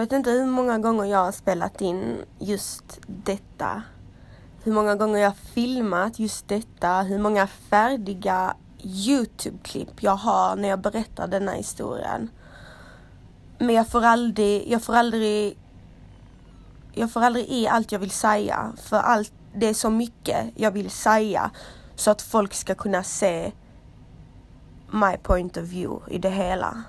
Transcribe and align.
vet 0.00 0.12
inte 0.12 0.30
hur 0.30 0.46
många 0.46 0.78
gånger 0.78 1.04
jag 1.04 1.24
har 1.24 1.32
spelat 1.32 1.80
in 1.80 2.16
just 2.38 3.00
detta. 3.06 3.82
Hur 4.62 4.72
många 4.72 4.94
gånger 4.96 5.18
jag 5.20 5.28
har 5.28 5.36
filmat 5.54 6.18
just 6.18 6.48
detta. 6.48 7.02
Hur 7.02 7.18
många 7.18 7.46
färdiga 7.46 8.56
Youtube-klipp 8.82 10.02
jag 10.02 10.16
har 10.16 10.56
när 10.56 10.68
jag 10.68 10.80
berättar 10.80 11.26
denna 11.26 11.52
historien. 11.52 12.30
Men 13.58 13.74
jag 13.74 13.88
får 13.88 14.04
aldrig, 14.04 14.70
jag 14.70 14.82
får 14.82 14.94
aldrig, 14.94 15.58
jag 16.92 17.12
får 17.12 17.20
aldrig 17.20 17.48
i 17.48 17.68
allt 17.68 17.92
jag 17.92 17.98
vill 17.98 18.10
säga. 18.10 18.72
För 18.76 18.96
allt, 18.96 19.32
det 19.54 19.66
är 19.66 19.74
så 19.74 19.90
mycket 19.90 20.46
jag 20.56 20.70
vill 20.70 20.90
säga. 20.90 21.50
Så 21.94 22.10
att 22.10 22.22
folk 22.22 22.54
ska 22.54 22.74
kunna 22.74 23.02
se 23.02 23.52
my 24.92 25.16
point 25.22 25.56
of 25.56 25.64
view 25.64 26.14
i 26.14 26.18
det 26.18 26.30
hela. 26.30 26.84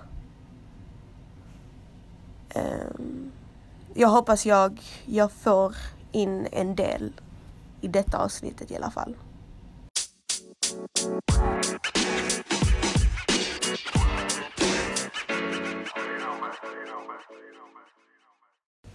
Ehm, 2.53 3.31
jag 3.93 4.07
hoppas 4.07 4.45
jag, 4.45 4.81
jag 5.05 5.31
får 5.31 5.75
in 6.11 6.47
en 6.51 6.75
del 6.75 7.13
i 7.81 7.87
detta 7.87 8.17
avsnittet 8.17 8.71
i 8.71 8.75
alla 8.75 8.91
fall. 8.91 9.15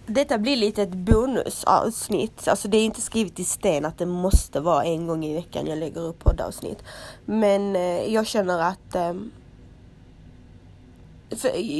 Detta 0.09 0.37
blir 0.37 0.55
lite 0.55 0.83
ett 0.83 0.93
bonusavsnitt. 0.93 2.47
Alltså 2.47 2.67
det 2.67 2.77
är 2.77 2.85
inte 2.85 3.01
skrivet 3.01 3.39
i 3.39 3.43
sten 3.43 3.85
att 3.85 3.97
det 3.97 4.05
måste 4.05 4.59
vara 4.59 4.83
en 4.83 5.07
gång 5.07 5.25
i 5.25 5.35
veckan 5.35 5.67
jag 5.67 5.77
lägger 5.77 6.01
upp 6.01 6.19
poddavsnitt. 6.19 6.83
Men 7.25 7.75
eh, 7.75 8.13
jag 8.13 8.27
känner 8.27 8.59
att 8.59 8.95
ehm, 8.95 9.31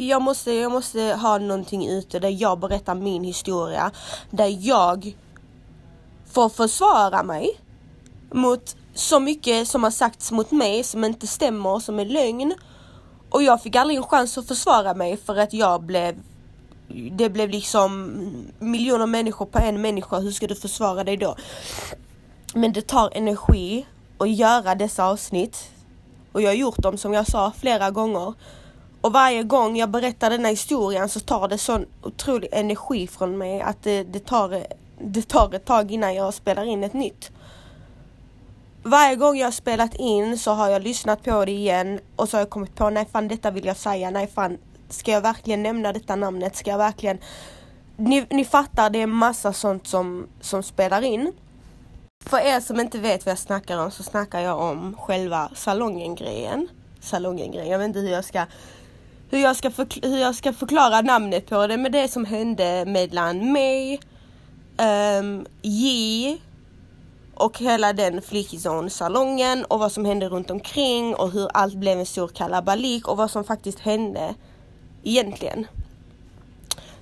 jag, 0.07 0.21
måste, 0.21 0.51
jag 0.51 0.71
måste 0.71 1.01
ha 1.01 1.37
någonting 1.37 1.89
ute 1.89 2.19
där 2.19 2.41
jag 2.41 2.59
berättar 2.59 2.95
min 2.95 3.23
historia. 3.23 3.91
Där 4.31 4.57
jag 4.59 5.15
får 6.31 6.49
försvara 6.49 7.23
mig 7.23 7.59
mot 8.31 8.76
så 8.93 9.20
mycket 9.20 9.67
som 9.67 9.84
har 9.84 9.91
sagts 9.91 10.31
mot 10.31 10.51
mig 10.51 10.84
som 10.84 11.04
inte 11.04 11.27
stämmer, 11.27 11.79
som 11.79 11.99
är 11.99 12.05
lögn. 12.05 12.54
Och 13.29 13.43
jag 13.43 13.63
fick 13.63 13.76
aldrig 13.76 13.98
en 13.98 14.04
chans 14.04 14.37
att 14.37 14.48
försvara 14.48 14.93
mig 14.93 15.17
för 15.17 15.35
att 15.35 15.54
jag 15.54 15.84
blev 15.84 16.15
det 17.11 17.29
blev 17.29 17.49
liksom 17.49 18.11
miljoner 18.59 19.05
människor 19.05 19.45
på 19.45 19.59
en 19.59 19.82
människa, 19.82 20.20
hur 20.20 20.32
ska 20.32 20.48
du 20.48 20.55
försvara 20.55 21.04
dig 21.04 21.17
då? 21.17 21.35
Men 22.54 22.73
det 22.73 22.82
tar 22.82 23.09
energi 23.13 23.85
att 24.17 24.29
göra 24.29 24.76
dessa 24.76 25.05
avsnitt. 25.05 25.71
Och 26.32 26.41
jag 26.41 26.49
har 26.49 26.55
gjort 26.55 26.77
dem 26.77 26.98
som 26.98 27.13
jag 27.13 27.27
sa 27.27 27.51
flera 27.57 27.91
gånger. 27.91 28.34
Och 29.01 29.13
varje 29.13 29.43
gång 29.43 29.77
jag 29.77 29.90
berättar 29.90 30.29
den 30.29 30.45
här 30.45 30.51
historien 30.51 31.09
så 31.09 31.20
tar 31.20 31.48
det 31.48 31.57
sån 31.57 31.85
otrolig 32.03 32.49
energi 32.51 33.07
från 33.07 33.37
mig 33.37 33.62
att 33.62 33.84
det, 33.84 34.04
det, 34.04 34.26
tar, 34.26 34.63
det 35.01 35.21
tar 35.21 35.54
ett 35.54 35.65
tag 35.65 35.91
innan 35.91 36.15
jag 36.15 36.34
spelar 36.34 36.63
in 36.63 36.84
ett 36.84 36.93
nytt. 36.93 37.31
Varje 38.84 39.15
gång 39.15 39.37
jag 39.37 39.48
har 39.48 39.51
spelat 39.51 39.95
in 39.95 40.37
så 40.37 40.51
har 40.51 40.70
jag 40.70 40.81
lyssnat 40.81 41.23
på 41.23 41.45
det 41.45 41.51
igen 41.51 41.99
och 42.15 42.29
så 42.29 42.37
har 42.37 42.41
jag 42.41 42.49
kommit 42.49 42.76
på 42.76 42.89
nej 42.89 43.07
fan 43.12 43.27
detta 43.27 43.51
vill 43.51 43.65
jag 43.65 43.77
säga, 43.77 44.09
nej 44.09 44.27
fan 44.27 44.57
ska 44.89 45.11
jag 45.11 45.21
verkligen 45.21 45.63
nämna 45.63 45.93
detta 45.93 46.15
namnet, 46.15 46.55
ska 46.55 46.70
jag 46.70 46.77
verkligen 46.77 47.20
ni, 47.98 48.26
ni 48.29 48.45
fattar, 48.45 48.89
det 48.89 49.01
är 49.01 49.07
massa 49.07 49.54
sånt 49.54 49.87
som, 49.87 50.27
som 50.41 50.63
spelar 50.63 51.01
in. 51.01 51.34
För 52.26 52.37
er 52.37 52.59
som 52.59 52.79
inte 52.79 52.99
vet 52.99 53.26
vad 53.26 53.32
jag 53.32 53.39
snackar 53.39 53.77
om 53.77 53.91
så 53.91 54.04
snackar 54.04 54.39
jag 54.39 54.59
om 54.59 54.95
själva 54.99 55.49
salongen-grejen. 55.55 56.67
Salongen-grejen, 57.01 57.71
jag 57.71 57.79
vet 57.79 57.87
inte 57.87 57.99
hur 57.99 58.11
jag 58.11 58.26
ska 58.26 58.45
hur 59.29 59.39
jag, 59.39 59.55
ska 59.55 59.71
hur 60.01 60.17
jag 60.17 60.35
ska 60.35 60.53
förklara 60.53 61.01
namnet 61.01 61.49
på 61.49 61.67
det, 61.67 61.77
med 61.77 61.91
det 61.91 62.07
som 62.07 62.25
hände 62.25 62.85
mellan 62.85 63.51
mig, 63.51 63.99
um, 65.19 65.45
J 65.61 66.41
och 67.35 67.57
hela 67.59 67.94
den 67.94 68.22
Flickison-salongen 68.22 69.66
och 69.66 69.79
vad 69.79 69.91
som 69.91 70.05
hände 70.05 70.29
runt 70.29 70.51
omkring 70.51 71.16
och 71.16 71.31
hur 71.31 71.49
allt 71.53 71.75
blev 71.75 71.99
en 71.99 72.05
stor 72.05 72.27
kalabalik 72.27 73.07
och 73.07 73.17
vad 73.17 73.31
som 73.31 73.43
faktiskt 73.43 73.79
hände 73.79 74.35
egentligen. 75.03 75.67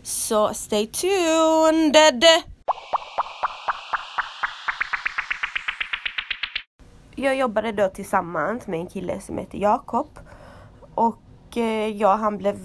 Så 0.03 0.53
stay 0.53 0.88
tuned! 0.88 2.24
Jag 7.16 7.35
jobbade 7.35 7.72
då 7.72 7.90
tillsammans 7.90 8.68
med 8.68 8.80
en 8.80 8.88
kille 8.88 9.22
som 9.22 9.38
heter 9.38 9.58
Jakob 9.58 10.19
och 10.96 11.25
Eh, 11.58 11.88
ja, 11.88 12.16
han 12.16 12.38
blev 12.38 12.60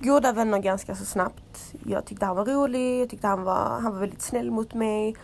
goda 0.00 0.32
vänner 0.32 0.58
ganska 0.58 0.94
så 0.94 1.04
snabbt. 1.04 1.74
Jag 1.86 2.04
tyckte 2.04 2.26
han 2.26 2.36
var 2.36 2.44
rolig, 2.44 3.00
jag 3.00 3.10
tyckte 3.10 3.26
han 3.26 3.42
var, 3.42 3.80
han 3.80 3.92
var 3.92 4.00
väldigt 4.00 4.22
snäll 4.22 4.50
mot 4.50 4.74
mig. 4.74 5.16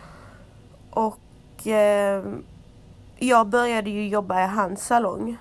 Och 0.89 1.67
eh, 1.67 2.23
jag 3.17 3.47
började 3.47 3.89
ju 3.89 4.07
jobba 4.07 4.43
i 4.43 4.47
hans 4.47 4.85
salong. 4.85 5.37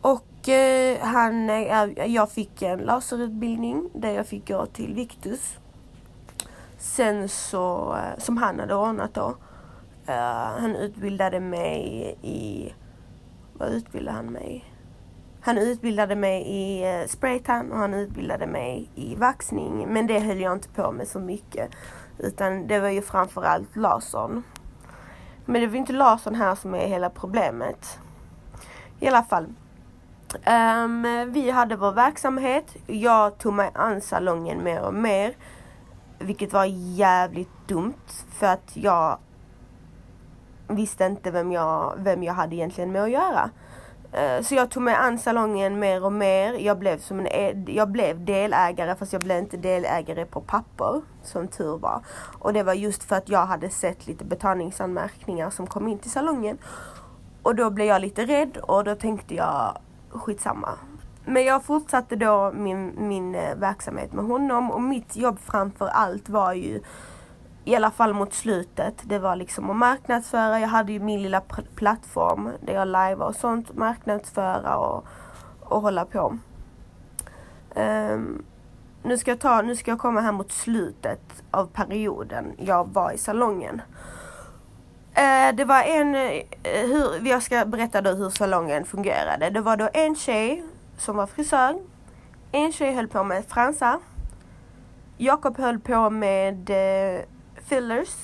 Och 0.00 0.48
eh, 0.48 0.98
han, 1.00 1.50
eh, 1.50 1.88
jag 2.06 2.30
fick 2.30 2.62
en 2.62 2.78
laserutbildning 2.78 3.90
där 3.94 4.10
jag 4.10 4.26
fick 4.26 4.48
gå 4.48 4.66
till 4.66 4.94
Victus. 4.94 5.56
Sen 6.78 7.28
så, 7.28 7.96
eh, 7.96 8.18
som 8.18 8.36
han 8.36 8.60
hade 8.60 8.74
ordnat 8.74 9.14
då. 9.14 9.36
Eh, 10.06 10.60
han 10.60 10.76
utbildade 10.76 11.40
mig 11.40 12.14
i, 12.22 12.72
vad 13.52 13.68
utbildade 13.68 14.16
han 14.16 14.26
mig 14.26 14.64
han 15.48 15.58
utbildade 15.58 16.16
mig 16.16 16.42
i 16.42 16.82
eh, 16.82 17.06
spraytan 17.06 17.72
och 17.72 17.78
han 17.78 17.94
utbildade 17.94 18.46
mig 18.46 18.90
i 18.94 19.14
vaxning. 19.14 19.92
Men 19.92 20.06
det 20.06 20.18
höll 20.18 20.40
jag 20.40 20.52
inte 20.52 20.68
på 20.68 20.92
med 20.92 21.08
så 21.08 21.20
mycket. 21.20 21.70
Utan 22.18 22.66
det 22.66 22.80
var 22.80 22.88
ju 22.88 23.02
framförallt 23.02 23.76
lasern. 23.76 24.42
Men 25.44 25.60
det 25.60 25.66
var 25.66 25.76
inte 25.76 25.92
lasern 25.92 26.34
här 26.34 26.54
som 26.54 26.74
är 26.74 26.86
hela 26.86 27.10
problemet. 27.10 27.98
I 29.00 29.08
alla 29.08 29.22
fall. 29.22 29.46
Um, 30.46 31.32
vi 31.32 31.50
hade 31.50 31.76
vår 31.76 31.92
verksamhet. 31.92 32.76
Jag 32.86 33.38
tog 33.38 33.54
mig 33.54 33.70
an 33.74 34.00
salongen 34.00 34.64
mer 34.64 34.82
och 34.82 34.94
mer. 34.94 35.34
Vilket 36.18 36.52
var 36.52 36.64
jävligt 36.96 37.68
dumt. 37.68 38.06
För 38.30 38.46
att 38.46 38.70
jag 38.76 39.18
visste 40.66 41.06
inte 41.06 41.30
vem 41.30 41.52
jag, 41.52 41.94
vem 41.98 42.22
jag 42.22 42.34
hade 42.34 42.56
egentligen 42.56 42.92
med 42.92 43.02
att 43.02 43.10
göra. 43.10 43.50
Eh, 44.12 44.42
så 44.42 44.54
jag 44.54 44.70
tog 44.70 44.82
mig 44.82 44.94
an 44.94 45.18
salongen 45.18 45.78
mer 45.78 46.04
och 46.04 46.12
mer. 46.12 46.52
Jag 46.52 46.78
blev, 46.78 46.98
som 46.98 47.26
en, 47.26 47.66
jag 47.68 47.90
blev 47.90 48.24
delägare 48.24 48.94
fast 48.94 49.12
jag 49.12 49.22
blev 49.22 49.38
inte 49.38 49.56
delägare 49.56 50.24
på 50.24 50.40
papper. 50.40 51.02
Som 51.22 51.48
tur 51.48 51.78
var. 51.78 52.02
Och 52.38 52.52
det 52.52 52.62
var 52.62 52.74
just 52.74 53.04
för 53.04 53.16
att 53.16 53.28
jag 53.28 53.46
hade 53.46 53.70
sett 53.70 54.06
lite 54.06 54.24
betalningsanmärkningar 54.24 55.50
som 55.50 55.66
kom 55.66 55.88
in 55.88 55.98
till 55.98 56.10
salongen. 56.10 56.58
Och 57.42 57.54
då 57.54 57.70
blev 57.70 57.86
jag 57.86 58.00
lite 58.00 58.26
rädd 58.26 58.56
och 58.56 58.84
då 58.84 58.94
tänkte 58.94 59.34
jag 59.34 59.78
skitsamma. 60.10 60.70
Men 61.24 61.44
jag 61.44 61.64
fortsatte 61.64 62.16
då 62.16 62.52
min, 62.54 63.08
min 63.08 63.34
eh, 63.34 63.56
verksamhet 63.56 64.12
med 64.12 64.24
honom 64.24 64.70
och 64.70 64.82
mitt 64.82 65.16
jobb 65.16 65.38
framför 65.38 65.86
allt 65.86 66.28
var 66.28 66.52
ju 66.52 66.80
i 67.68 67.76
alla 67.76 67.90
fall 67.90 68.14
mot 68.14 68.34
slutet. 68.34 68.94
Det 69.02 69.18
var 69.18 69.36
liksom 69.36 69.70
att 69.70 69.76
marknadsföra. 69.76 70.60
Jag 70.60 70.68
hade 70.68 70.92
ju 70.92 71.00
min 71.00 71.22
lilla 71.22 71.40
plattform 71.74 72.50
där 72.60 72.74
jag 72.74 72.86
live 72.86 73.24
och 73.24 73.34
sånt. 73.34 73.76
Marknadsföra 73.76 74.76
och, 74.76 75.06
och 75.60 75.82
hålla 75.82 76.04
på. 76.04 76.38
Um, 77.74 78.44
nu, 79.02 79.18
ska 79.18 79.30
jag 79.30 79.40
ta, 79.40 79.62
nu 79.62 79.76
ska 79.76 79.90
jag 79.90 79.98
komma 79.98 80.20
här 80.20 80.32
mot 80.32 80.52
slutet 80.52 81.42
av 81.50 81.66
perioden 81.66 82.54
jag 82.58 82.88
var 82.88 83.12
i 83.12 83.18
salongen. 83.18 83.82
Uh, 85.10 85.56
det 85.56 85.64
var 85.64 85.82
en, 85.82 86.14
uh, 86.14 86.42
hur, 86.62 87.28
jag 87.28 87.42
ska 87.42 87.64
berätta 87.64 88.00
då 88.00 88.10
hur 88.10 88.30
salongen 88.30 88.84
fungerade. 88.84 89.50
Det 89.50 89.60
var 89.60 89.76
då 89.76 89.88
en 89.92 90.16
tjej 90.16 90.64
som 90.98 91.16
var 91.16 91.26
frisör. 91.26 91.78
En 92.52 92.72
tjej 92.72 92.94
höll 92.94 93.08
på 93.08 93.24
med 93.24 93.44
fransar. 93.44 93.98
Jakob 95.16 95.58
höll 95.58 95.78
på 95.78 96.10
med 96.10 96.70
uh, 96.70 97.20
fillers 97.68 98.14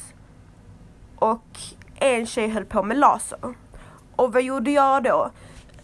och 1.16 1.58
en 1.94 2.26
tjej 2.26 2.48
höll 2.48 2.64
på 2.64 2.82
med 2.82 2.96
laser. 2.96 3.54
Och 4.16 4.32
vad 4.32 4.42
gjorde 4.42 4.70
jag 4.70 5.02
då? 5.02 5.30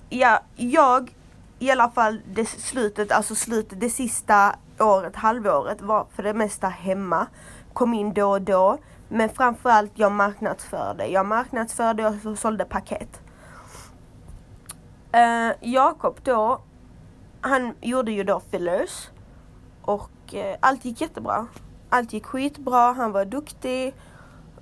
Ja, 0.08 0.40
jag 0.56 1.14
i 1.58 1.70
alla 1.70 1.90
fall 1.90 2.20
det 2.34 2.46
slutet, 2.46 3.12
alltså 3.12 3.34
slutet, 3.34 3.80
det 3.80 3.90
sista 3.90 4.56
året, 4.78 5.16
halvåret 5.16 5.80
var 5.80 6.06
för 6.14 6.22
det 6.22 6.34
mesta 6.34 6.68
hemma. 6.68 7.26
Kom 7.72 7.94
in 7.94 8.14
då 8.14 8.30
och 8.30 8.42
då. 8.42 8.78
Men 9.08 9.28
framförallt 9.28 9.92
jag 9.94 10.12
marknadsförde. 10.12 11.06
Jag 11.06 11.26
marknadsförde 11.26 12.06
och 12.24 12.38
sålde 12.38 12.64
paket. 12.64 13.20
Uh, 15.16 15.52
Jakob 15.60 16.20
då, 16.22 16.62
han 17.40 17.74
gjorde 17.80 18.12
ju 18.12 18.24
då 18.24 18.40
fillers. 18.40 19.08
Och 19.82 20.10
uh, 20.34 20.54
allt 20.60 20.84
gick 20.84 21.00
jättebra. 21.00 21.46
Allt 21.92 22.12
gick 22.12 22.26
skitbra, 22.26 22.92
han 22.92 23.12
var 23.12 23.24
duktig. 23.24 23.94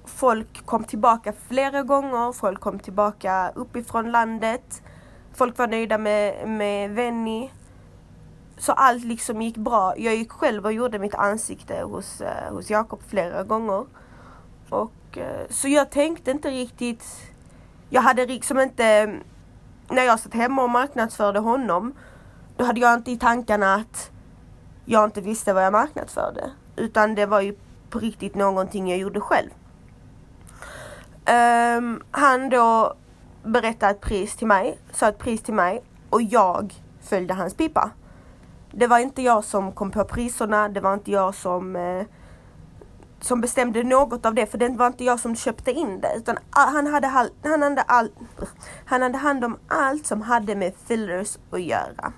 Folk 0.04 0.66
kom 0.66 0.84
tillbaka 0.84 1.32
flera 1.48 1.82
gånger, 1.82 2.32
folk 2.32 2.60
kom 2.60 2.78
tillbaka 2.78 3.52
uppifrån 3.54 4.10
landet. 4.10 4.82
Folk 5.34 5.58
var 5.58 5.66
nöjda 5.66 5.98
med, 5.98 6.48
med 6.48 6.90
Venny. 6.90 7.50
så 8.58 8.72
allt 8.72 9.04
liksom 9.04 9.42
gick 9.42 9.56
bra. 9.56 9.94
Jag 9.98 10.14
gick 10.16 10.32
själv 10.32 10.64
och 10.64 10.72
gjorde 10.72 10.98
mitt 10.98 11.14
ansikte 11.14 11.82
hos, 11.82 12.20
eh, 12.20 12.52
hos 12.52 12.70
Jakob 12.70 13.00
flera 13.08 13.42
gånger. 13.42 13.86
Och, 14.70 15.18
eh, 15.18 15.46
så 15.50 15.68
jag 15.68 15.90
tänkte 15.90 16.30
inte 16.30 16.50
riktigt, 16.50 17.04
jag 17.90 18.02
hade 18.02 18.26
liksom 18.26 18.60
inte, 18.60 19.14
när 19.88 20.02
jag 20.02 20.20
satt 20.20 20.34
hemma 20.34 20.62
och 20.62 20.70
marknadsförde 20.70 21.38
honom, 21.38 21.94
då 22.56 22.64
hade 22.64 22.80
jag 22.80 22.94
inte 22.94 23.10
i 23.10 23.18
tankarna 23.18 23.74
att 23.74 24.10
jag 24.84 25.04
inte 25.04 25.20
visste 25.20 25.52
vad 25.52 25.64
jag 25.64 25.72
marknadsförde. 25.72 26.50
Utan 26.78 27.14
det 27.14 27.26
var 27.26 27.40
ju 27.40 27.54
på 27.90 27.98
riktigt 27.98 28.34
någonting 28.34 28.88
jag 28.90 28.98
gjorde 28.98 29.20
själv. 29.20 29.50
Um, 31.78 32.02
han 32.10 32.48
då 32.48 32.94
berättade 33.44 33.92
ett 33.92 34.00
pris 34.00 34.36
till 34.36 34.46
mig, 34.46 34.78
sa 34.92 35.08
ett 35.08 35.18
pris 35.18 35.42
till 35.42 35.54
mig 35.54 35.82
och 36.10 36.22
jag 36.22 36.74
följde 37.00 37.34
hans 37.34 37.54
pipa. 37.54 37.90
Det 38.72 38.86
var 38.86 38.98
inte 38.98 39.22
jag 39.22 39.44
som 39.44 39.72
kom 39.72 39.90
på 39.90 40.04
priserna, 40.04 40.68
det 40.68 40.80
var 40.80 40.94
inte 40.94 41.10
jag 41.10 41.34
som 41.34 41.76
eh, 41.76 42.06
som 43.20 43.40
bestämde 43.40 43.82
något 43.82 44.26
av 44.26 44.34
det 44.34 44.46
för 44.46 44.58
det 44.58 44.68
var 44.68 44.86
inte 44.86 45.04
jag 45.04 45.20
som 45.20 45.36
köpte 45.36 45.72
in 45.72 46.00
det 46.00 46.12
utan 46.16 46.38
han 46.50 46.86
hade, 46.86 47.06
han 47.06 47.62
hade, 47.62 47.82
all, 47.82 48.10
han 48.84 49.02
hade 49.02 49.18
hand 49.18 49.44
om 49.44 49.58
allt 49.68 50.06
som 50.06 50.22
hade 50.22 50.54
med 50.54 50.74
fillers 50.86 51.38
att 51.50 51.62
göra. 51.62 52.12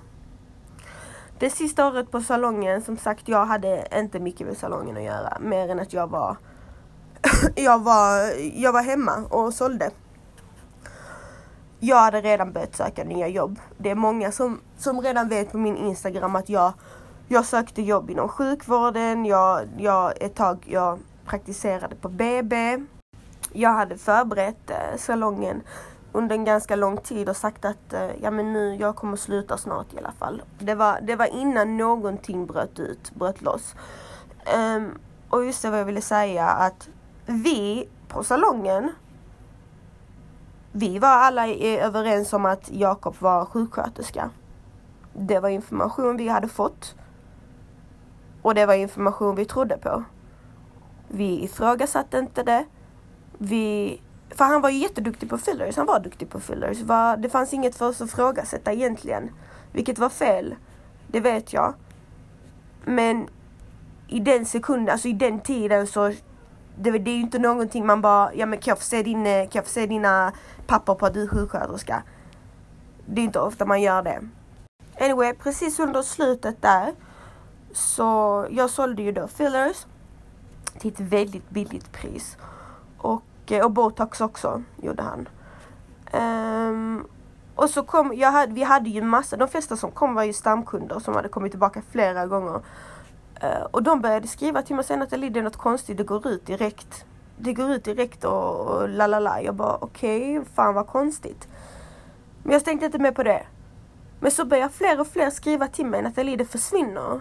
Det 1.40 1.50
sista 1.50 1.88
året 1.88 2.10
på 2.10 2.20
salongen, 2.20 2.82
som 2.82 2.96
sagt, 2.96 3.28
jag 3.28 3.46
hade 3.46 3.86
inte 3.94 4.20
mycket 4.20 4.46
med 4.46 4.56
salongen 4.56 4.96
att 4.96 5.02
göra. 5.02 5.38
Mer 5.40 5.68
än 5.68 5.80
att 5.80 5.92
jag 5.92 6.10
var, 6.10 6.36
jag 7.56 7.78
var, 7.78 8.32
jag 8.54 8.72
var 8.72 8.82
hemma 8.82 9.24
och 9.30 9.54
sålde. 9.54 9.90
Jag 11.78 11.96
hade 11.96 12.20
redan 12.20 12.52
börjat 12.52 12.76
söka 12.76 13.04
nya 13.04 13.28
jobb. 13.28 13.60
Det 13.78 13.90
är 13.90 13.94
många 13.94 14.32
som, 14.32 14.60
som 14.78 15.00
redan 15.00 15.28
vet 15.28 15.52
på 15.52 15.58
min 15.58 15.76
Instagram 15.76 16.36
att 16.36 16.48
jag, 16.48 16.72
jag 17.28 17.44
sökte 17.44 17.82
jobb 17.82 18.10
inom 18.10 18.28
sjukvården. 18.28 19.24
Jag, 19.24 19.68
jag, 19.78 20.22
ett 20.22 20.34
tag 20.34 20.66
jag 20.66 20.98
praktiserade 21.26 21.96
på 21.96 22.08
BB. 22.08 22.78
Jag 23.52 23.70
hade 23.70 23.98
förberett 23.98 24.70
eh, 24.70 24.98
salongen 24.98 25.62
under 26.12 26.36
en 26.36 26.44
ganska 26.44 26.76
lång 26.76 26.96
tid 26.96 27.28
och 27.28 27.36
sagt 27.36 27.64
att 27.64 27.92
eh, 27.92 28.10
ja 28.22 28.30
men 28.30 28.52
nu, 28.52 28.74
jag 28.74 28.96
kommer 28.96 29.16
sluta 29.16 29.58
snart 29.58 29.94
i 29.94 29.98
alla 29.98 30.12
fall. 30.12 30.42
Det 30.58 30.74
var, 30.74 31.00
det 31.00 31.16
var 31.16 31.26
innan 31.26 31.76
någonting 31.76 32.46
bröt 32.46 32.78
ut, 32.78 33.10
bröt 33.14 33.42
loss. 33.42 33.74
Um, 34.76 34.98
och 35.28 35.44
just 35.44 35.62
det 35.62 35.70
vad 35.70 35.80
jag 35.80 35.84
ville 35.84 36.00
säga 36.00 36.46
att 36.46 36.88
vi 37.26 37.88
på 38.08 38.24
salongen 38.24 38.90
vi 40.72 40.98
var 40.98 41.08
alla 41.08 41.48
överens 41.48 42.32
om 42.32 42.46
att 42.46 42.70
Jakob 42.72 43.16
var 43.18 43.44
sjuksköterska. 43.44 44.30
Det 45.12 45.40
var 45.40 45.48
information 45.48 46.16
vi 46.16 46.28
hade 46.28 46.48
fått. 46.48 46.94
Och 48.42 48.54
det 48.54 48.66
var 48.66 48.74
information 48.74 49.34
vi 49.34 49.44
trodde 49.44 49.76
på. 49.76 50.04
Vi 51.08 51.44
ifrågasatte 51.44 52.18
inte 52.18 52.42
det. 52.42 52.64
Vi 53.38 54.00
för 54.30 54.44
han 54.44 54.60
var 54.60 54.70
ju 54.70 54.78
jätteduktig 54.78 55.30
på 55.30 55.38
fillers, 55.38 55.76
han 55.76 55.86
var 55.86 56.00
duktig 56.00 56.30
på 56.30 56.40
fillers. 56.40 56.78
Det 57.18 57.28
fanns 57.28 57.52
inget 57.52 57.76
för 57.76 57.88
oss 57.88 58.00
att 58.00 58.10
frågasätta 58.10 58.72
egentligen. 58.72 59.30
Vilket 59.72 59.98
var 59.98 60.08
fel, 60.08 60.54
det 61.06 61.20
vet 61.20 61.52
jag. 61.52 61.74
Men 62.84 63.28
i 64.08 64.20
den 64.20 64.46
sekunden, 64.46 64.92
alltså 64.92 65.08
i 65.08 65.12
den 65.12 65.40
tiden 65.40 65.86
så 65.86 66.12
det, 66.76 66.90
det 66.90 67.10
är 67.10 67.14
ju 67.14 67.20
inte 67.20 67.38
någonting 67.38 67.86
man 67.86 68.00
bara, 68.00 68.34
ja 68.34 68.46
men 68.46 68.58
kan 68.58 68.72
jag 68.72 68.78
få 68.78 68.84
se, 68.84 69.02
din, 69.02 69.24
kan 69.24 69.50
jag 69.52 69.64
få 69.64 69.70
se 69.70 69.86
dina 69.86 70.32
papper 70.66 70.94
på 70.94 71.06
att 71.06 71.14
du 71.14 71.22
är 71.22 71.28
sjuksköterska? 71.28 72.02
Det 73.06 73.20
är 73.20 73.24
inte 73.24 73.40
ofta 73.40 73.66
man 73.66 73.82
gör 73.82 74.02
det. 74.02 74.20
Anyway, 75.00 75.34
precis 75.34 75.78
under 75.78 76.02
slutet 76.02 76.62
där 76.62 76.92
så 77.72 78.46
jag 78.50 78.70
sålde 78.70 79.02
ju 79.02 79.12
då 79.12 79.28
fillers 79.28 79.86
till 80.78 80.92
ett 80.92 81.00
väldigt 81.00 81.50
billigt 81.50 81.92
pris. 81.92 82.36
Och 82.98 83.22
Eh, 83.50 83.64
och 83.64 83.70
botox 83.70 84.20
också 84.20 84.62
gjorde 84.82 85.02
han. 85.02 85.28
Um, 86.12 87.06
och 87.54 87.70
så 87.70 87.82
kom, 87.82 88.12
jag 88.14 88.32
hade, 88.32 88.52
vi 88.52 88.62
hade 88.62 88.90
ju 88.90 89.02
massa, 89.02 89.36
de 89.36 89.48
flesta 89.48 89.76
som 89.76 89.90
kom 89.90 90.14
var 90.14 90.22
ju 90.22 90.32
stamkunder 90.32 90.98
som 90.98 91.14
hade 91.14 91.28
kommit 91.28 91.52
tillbaka 91.52 91.82
flera 91.90 92.26
gånger. 92.26 92.60
Uh, 93.44 93.62
och 93.70 93.82
de 93.82 94.00
började 94.00 94.28
skriva 94.28 94.62
till 94.62 94.76
mig 94.76 94.84
sen 94.84 95.02
att 95.02 95.10
det 95.10 95.16
är 95.16 95.42
något 95.42 95.56
konstigt, 95.56 95.96
det 95.96 96.04
går 96.04 96.28
ut 96.28 96.46
direkt. 96.46 97.04
Det 97.36 97.52
går 97.52 97.70
ut 97.70 97.84
direkt 97.84 98.24
och, 98.24 98.60
och 98.60 98.88
la 98.88 99.06
la 99.06 99.18
la. 99.18 99.40
Jag 99.40 99.54
bara 99.54 99.76
okej, 99.80 100.38
okay, 100.38 100.52
fan 100.54 100.74
vad 100.74 100.86
konstigt. 100.86 101.48
Men 102.42 102.52
jag 102.52 102.64
tänkte 102.64 102.86
inte 102.86 102.98
mer 102.98 103.12
på 103.12 103.22
det. 103.22 103.46
Men 104.20 104.30
så 104.30 104.44
börjar 104.44 104.68
fler 104.68 105.00
och 105.00 105.06
fler 105.06 105.30
skriva 105.30 105.68
till 105.68 105.86
mig 105.86 106.02
Nathalie 106.02 106.36
det 106.36 106.44
försvinner. 106.44 107.20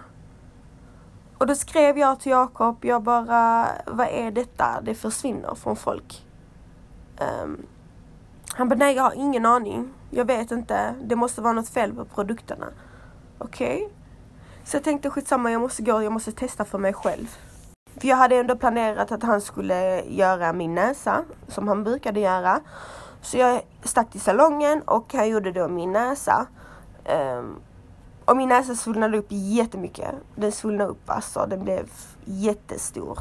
Och 1.40 1.46
då 1.46 1.54
skrev 1.54 1.98
jag 1.98 2.20
till 2.20 2.32
Jakob, 2.32 2.84
jag 2.84 3.02
bara, 3.02 3.68
vad 3.86 4.06
är 4.06 4.30
detta? 4.30 4.80
Det 4.82 4.94
försvinner 4.94 5.54
från 5.54 5.76
folk. 5.76 6.26
Um, 7.42 7.66
han 8.52 8.68
bara, 8.68 8.74
nej 8.74 8.96
jag 8.96 9.02
har 9.02 9.12
ingen 9.14 9.46
aning. 9.46 9.92
Jag 10.10 10.24
vet 10.24 10.50
inte. 10.50 10.94
Det 11.04 11.16
måste 11.16 11.40
vara 11.40 11.52
något 11.52 11.68
fel 11.68 11.94
på 11.94 12.04
produkterna. 12.04 12.66
Okej. 13.38 13.76
Okay. 13.76 13.88
Så 14.64 14.76
jag 14.76 14.84
tänkte 14.84 15.10
skitsamma, 15.10 15.50
jag 15.50 15.60
måste 15.60 15.82
gå, 15.82 16.02
jag 16.02 16.12
måste 16.12 16.32
testa 16.32 16.64
för 16.64 16.78
mig 16.78 16.92
själv. 16.92 17.36
För 18.00 18.08
jag 18.08 18.16
hade 18.16 18.36
ändå 18.36 18.56
planerat 18.56 19.12
att 19.12 19.22
han 19.22 19.40
skulle 19.40 20.04
göra 20.04 20.52
min 20.52 20.74
näsa, 20.74 21.24
som 21.48 21.68
han 21.68 21.84
brukade 21.84 22.20
göra. 22.20 22.60
Så 23.22 23.38
jag 23.38 23.60
stack 23.82 24.10
till 24.10 24.20
salongen 24.20 24.82
och 24.82 25.14
han 25.14 25.28
gjorde 25.28 25.52
då 25.52 25.68
min 25.68 25.92
näsa. 25.92 26.46
Um, 27.38 27.60
och 28.30 28.36
min 28.36 28.48
näsa 28.48 28.74
svullnade 28.74 29.18
upp 29.18 29.26
jättemycket. 29.28 30.14
Den 30.34 30.52
svullnade 30.52 30.90
upp 30.90 31.10
alltså, 31.10 31.46
den 31.46 31.64
blev 31.64 31.90
jättestor. 32.24 33.18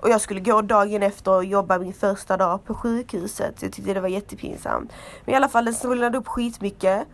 Och 0.00 0.08
jag 0.08 0.20
skulle 0.20 0.40
gå 0.40 0.62
dagen 0.62 1.02
efter 1.02 1.30
och 1.30 1.44
jobba 1.44 1.78
min 1.78 1.92
första 1.92 2.36
dag 2.36 2.64
på 2.64 2.74
sjukhuset. 2.74 3.62
Jag 3.62 3.72
tyckte 3.72 3.94
det 3.94 4.00
var 4.00 4.08
jättepinsamt. 4.08 4.92
Men 5.24 5.32
i 5.32 5.36
alla 5.36 5.48
fall 5.48 5.64
den 5.64 5.74
svullnade 5.74 6.18
upp 6.18 6.28
skitmycket. 6.28 7.06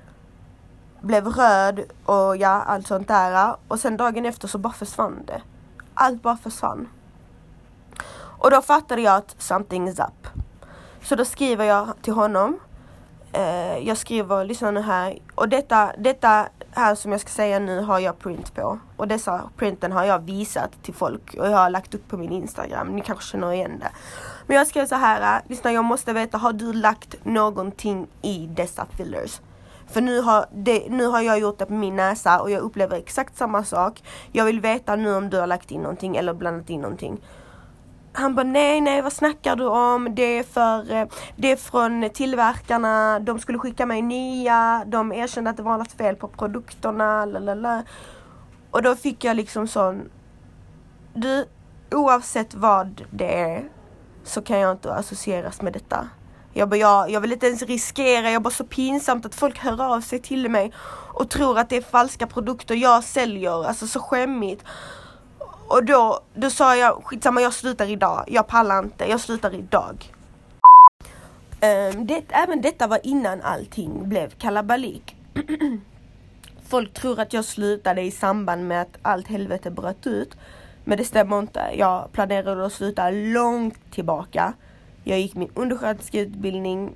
Blev 1.00 1.26
röd 1.26 1.80
och 2.04 2.36
ja, 2.36 2.62
allt 2.62 2.86
sånt 2.86 3.08
där. 3.08 3.56
Och 3.68 3.80
sen 3.80 3.96
dagen 3.96 4.26
efter 4.26 4.48
så 4.48 4.58
bara 4.58 4.72
försvann 4.72 5.24
det. 5.26 5.42
Allt 5.94 6.22
bara 6.22 6.36
försvann. 6.36 6.88
Och 8.14 8.50
då 8.50 8.62
fattade 8.62 9.02
jag 9.02 9.16
att 9.16 9.34
something 9.38 9.88
is 9.88 9.98
up. 9.98 10.28
Så 11.02 11.14
då 11.14 11.24
skriver 11.24 11.64
jag 11.64 11.88
till 12.02 12.12
honom. 12.12 12.58
Eh, 13.32 13.78
jag 13.78 13.98
skriver, 13.98 14.44
lyssna 14.44 14.70
nu 14.70 14.80
här. 14.80 15.18
Och 15.34 15.48
detta, 15.48 15.92
detta 15.98 16.48
här 16.74 16.94
som 16.94 17.12
jag 17.12 17.20
ska 17.20 17.30
säga 17.30 17.58
nu 17.58 17.80
har 17.80 17.98
jag 17.98 18.18
print 18.18 18.54
på. 18.54 18.78
Och 18.96 19.08
dessa 19.08 19.42
printen 19.56 19.92
har 19.92 20.04
jag 20.04 20.18
visat 20.18 20.82
till 20.82 20.94
folk 20.94 21.34
och 21.38 21.46
jag 21.46 21.56
har 21.56 21.70
lagt 21.70 21.94
upp 21.94 22.08
på 22.08 22.16
min 22.16 22.32
Instagram. 22.32 22.88
Ni 22.88 23.00
kanske 23.00 23.24
känner 23.24 23.52
igen 23.52 23.78
det. 23.80 23.90
Men 24.46 24.56
jag 24.56 24.66
skrev 24.66 24.86
så 24.86 24.94
här, 24.94 25.36
äh, 25.36 25.50
lyssna 25.50 25.72
jag 25.72 25.84
måste 25.84 26.12
veta, 26.12 26.38
har 26.38 26.52
du 26.52 26.72
lagt 26.72 27.24
någonting 27.24 28.06
i 28.22 28.46
dessa 28.46 28.86
fillers? 28.96 29.40
För 29.86 30.00
nu 30.00 30.20
har, 30.20 30.46
det, 30.52 30.86
nu 30.90 31.06
har 31.06 31.20
jag 31.20 31.38
gjort 31.38 31.58
det 31.58 31.66
på 31.66 31.72
min 31.72 31.96
näsa 31.96 32.40
och 32.40 32.50
jag 32.50 32.60
upplever 32.60 32.96
exakt 32.96 33.36
samma 33.36 33.64
sak. 33.64 34.02
Jag 34.32 34.44
vill 34.44 34.60
veta 34.60 34.96
nu 34.96 35.14
om 35.14 35.30
du 35.30 35.36
har 35.36 35.46
lagt 35.46 35.70
in 35.70 35.80
någonting 35.80 36.16
eller 36.16 36.34
blandat 36.34 36.70
in 36.70 36.80
någonting. 36.80 37.20
Han 38.14 38.34
bara 38.34 38.46
nej, 38.46 38.80
nej, 38.80 39.02
vad 39.02 39.12
snackar 39.12 39.56
du 39.56 39.66
om? 39.66 40.14
Det 40.14 40.38
är, 40.38 40.42
för, 40.42 40.92
eh, 40.92 41.06
det 41.36 41.52
är 41.52 41.56
från 41.56 42.10
tillverkarna, 42.10 43.18
de 43.18 43.38
skulle 43.38 43.58
skicka 43.58 43.86
mig 43.86 44.02
nya, 44.02 44.84
de 44.86 45.12
erkände 45.12 45.50
att 45.50 45.56
det 45.56 45.62
var 45.62 45.78
något 45.78 45.92
fel 45.92 46.16
på 46.16 46.28
produkterna, 46.28 47.24
lalala. 47.24 47.84
Och 48.70 48.82
då 48.82 48.96
fick 48.96 49.24
jag 49.24 49.36
liksom 49.36 49.68
sån, 49.68 50.10
du, 51.14 51.46
oavsett 51.90 52.54
vad 52.54 53.04
det 53.10 53.40
är 53.40 53.68
så 54.24 54.42
kan 54.42 54.58
jag 54.58 54.72
inte 54.72 54.94
associeras 54.94 55.62
med 55.62 55.72
detta. 55.72 56.08
Jag 56.52 56.68
bara, 56.68 56.76
jag, 56.76 57.10
jag 57.10 57.20
vill 57.20 57.32
inte 57.32 57.46
ens 57.46 57.62
riskera, 57.62 58.30
jag 58.30 58.42
bara 58.42 58.50
så 58.50 58.64
pinsamt 58.64 59.26
att 59.26 59.34
folk 59.34 59.58
hör 59.58 59.94
av 59.94 60.00
sig 60.00 60.18
till 60.18 60.48
mig 60.48 60.72
och 61.14 61.30
tror 61.30 61.58
att 61.58 61.68
det 61.68 61.76
är 61.76 61.82
falska 61.82 62.26
produkter 62.26 62.74
jag 62.74 63.04
säljer, 63.04 63.66
alltså 63.66 63.86
så 63.86 64.00
skämmigt. 64.00 64.64
Och 65.72 65.84
då, 65.84 66.20
då 66.34 66.50
sa 66.50 66.76
jag 66.76 67.04
skitsamma 67.04 67.40
jag 67.40 67.52
slutar 67.52 67.90
idag, 67.90 68.24
jag 68.26 68.46
pallar 68.46 68.78
inte, 68.78 69.04
jag 69.04 69.20
slutar 69.20 69.54
idag. 69.54 70.12
Um, 71.60 72.06
det, 72.06 72.22
även 72.28 72.60
detta 72.60 72.86
var 72.86 73.00
innan 73.02 73.42
allting 73.42 74.08
blev 74.08 74.30
kalabalik. 74.30 75.16
Folk 76.68 76.94
tror 76.94 77.20
att 77.20 77.32
jag 77.32 77.44
slutade 77.44 78.02
i 78.02 78.10
samband 78.10 78.68
med 78.68 78.82
att 78.82 78.98
allt 79.02 79.28
helvete 79.28 79.70
bröt 79.70 80.06
ut. 80.06 80.36
Men 80.84 80.98
det 80.98 81.04
stämmer 81.04 81.38
inte. 81.38 81.70
Jag 81.74 82.12
planerade 82.12 82.66
att 82.66 82.72
sluta 82.72 83.10
långt 83.10 83.90
tillbaka. 83.90 84.52
Jag 85.04 85.20
gick 85.20 85.34
min 85.34 85.50
undersköterskeutbildning. 85.54 86.90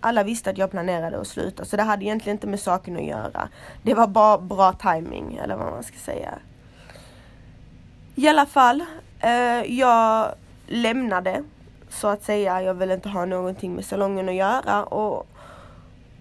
Alla 0.00 0.22
visste 0.22 0.50
att 0.50 0.58
jag 0.58 0.70
planerade 0.70 1.20
att 1.20 1.26
sluta 1.26 1.64
så 1.64 1.76
det 1.76 1.82
hade 1.82 2.04
egentligen 2.04 2.36
inte 2.36 2.46
med 2.46 2.60
saken 2.60 2.96
att 2.96 3.04
göra. 3.04 3.48
Det 3.82 3.94
var 3.94 4.06
bara 4.06 4.38
bra 4.38 4.72
timing 4.72 5.40
eller 5.42 5.56
vad 5.56 5.72
man 5.72 5.84
ska 5.84 5.98
säga. 5.98 6.38
I 8.14 8.28
alla 8.28 8.46
fall, 8.46 8.84
eh, 9.20 9.78
jag 9.78 10.34
lämnade 10.66 11.44
så 11.88 12.08
att 12.08 12.24
säga. 12.24 12.62
Jag 12.62 12.74
ville 12.74 12.94
inte 12.94 13.08
ha 13.08 13.24
någonting 13.24 13.74
med 13.74 13.84
salongen 13.84 14.28
att 14.28 14.34
göra 14.34 14.84
och 14.84 15.26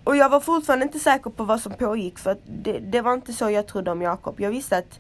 och 0.03 0.15
jag 0.15 0.29
var 0.29 0.39
fortfarande 0.39 0.85
inte 0.85 0.99
säker 0.99 1.29
på 1.29 1.43
vad 1.43 1.59
som 1.59 1.73
pågick 1.73 2.19
för 2.19 2.31
att 2.31 2.41
det, 2.45 2.79
det 2.79 3.01
var 3.01 3.13
inte 3.13 3.33
så 3.33 3.49
jag 3.49 3.67
trodde 3.67 3.91
om 3.91 4.01
Jakob. 4.01 4.39
Jag 4.39 4.49
visste 4.49 4.77
att 4.77 4.99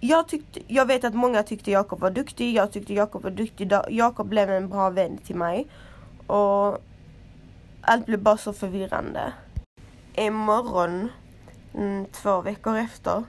jag, 0.00 0.28
tyckte, 0.28 0.60
jag 0.66 0.86
vet 0.86 1.04
att 1.04 1.14
många 1.14 1.42
tyckte 1.42 1.70
Jakob 1.70 2.00
var 2.00 2.10
duktig, 2.10 2.54
jag 2.54 2.72
tyckte 2.72 2.94
Jakob 2.94 3.22
var 3.22 3.30
duktig. 3.30 3.72
Jakob 3.88 4.28
blev 4.28 4.50
en 4.50 4.68
bra 4.68 4.90
vän 4.90 5.18
till 5.18 5.36
mig. 5.36 5.66
Och 6.26 6.78
allt 7.80 8.06
blev 8.06 8.22
bara 8.22 8.36
så 8.36 8.52
förvirrande. 8.52 9.32
En 10.14 10.34
morgon, 10.34 11.08
mm, 11.74 12.06
två 12.06 12.40
veckor 12.40 12.76
efter, 12.76 13.24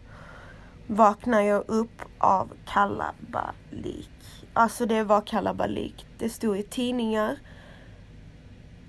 vaknade 0.90 1.44
jag 1.44 1.64
upp 1.68 2.02
av 2.18 2.52
kalabalik. 2.66 4.10
Alltså 4.54 4.86
det 4.86 5.04
var 5.04 5.22
kalabalik. 5.22 6.06
Det 6.18 6.30
stod 6.30 6.58
i 6.58 6.64
tidningar. 6.64 7.38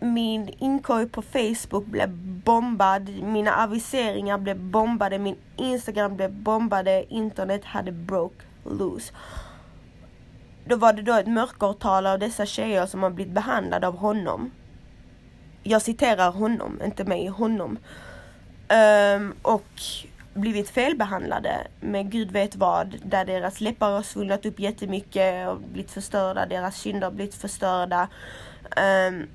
Min 0.01 0.49
inkorg 0.49 1.09
på 1.09 1.23
Facebook 1.23 1.87
blev 1.87 2.11
bombad. 2.45 3.09
Mina 3.09 3.55
aviseringar 3.57 4.39
blev 4.39 4.61
bombade. 4.61 5.19
Min 5.19 5.37
Instagram 5.57 6.17
blev 6.17 6.33
bombade. 6.33 7.05
Internet 7.09 7.65
hade 7.65 7.93
broke 7.93 8.45
loose. 8.65 9.13
Då 10.65 10.77
var 10.77 10.93
det 10.93 11.03
då 11.03 11.15
ett 11.15 11.27
mörkertal 11.27 12.07
av 12.07 12.19
dessa 12.19 12.47
tjejer 12.47 12.87
som 12.87 13.03
har 13.03 13.11
blivit 13.11 13.35
behandlade 13.35 13.87
av 13.87 13.97
honom. 13.97 14.51
Jag 15.63 15.83
citerar 15.83 16.31
honom, 16.33 16.81
inte 16.85 17.05
mig, 17.05 17.27
honom. 17.27 17.79
Um, 18.69 19.35
och 19.43 19.83
blivit 20.41 20.71
felbehandlade 20.71 21.67
med 21.81 22.11
gud 22.11 22.31
vet 22.31 22.57
vad. 22.57 22.97
Där 23.05 23.25
deras 23.25 23.61
läppar 23.61 23.91
har 23.91 24.03
svullnat 24.03 24.47
upp 24.47 24.61
jättemycket 24.61 25.49
och 25.49 25.61
blivit 25.61 25.91
förstörda. 25.91 26.47
Deras 26.47 26.83
kinder 26.83 27.03
har 27.07 27.13
blivit 27.13 27.35
förstörda. 27.35 28.09
Um, 29.09 29.29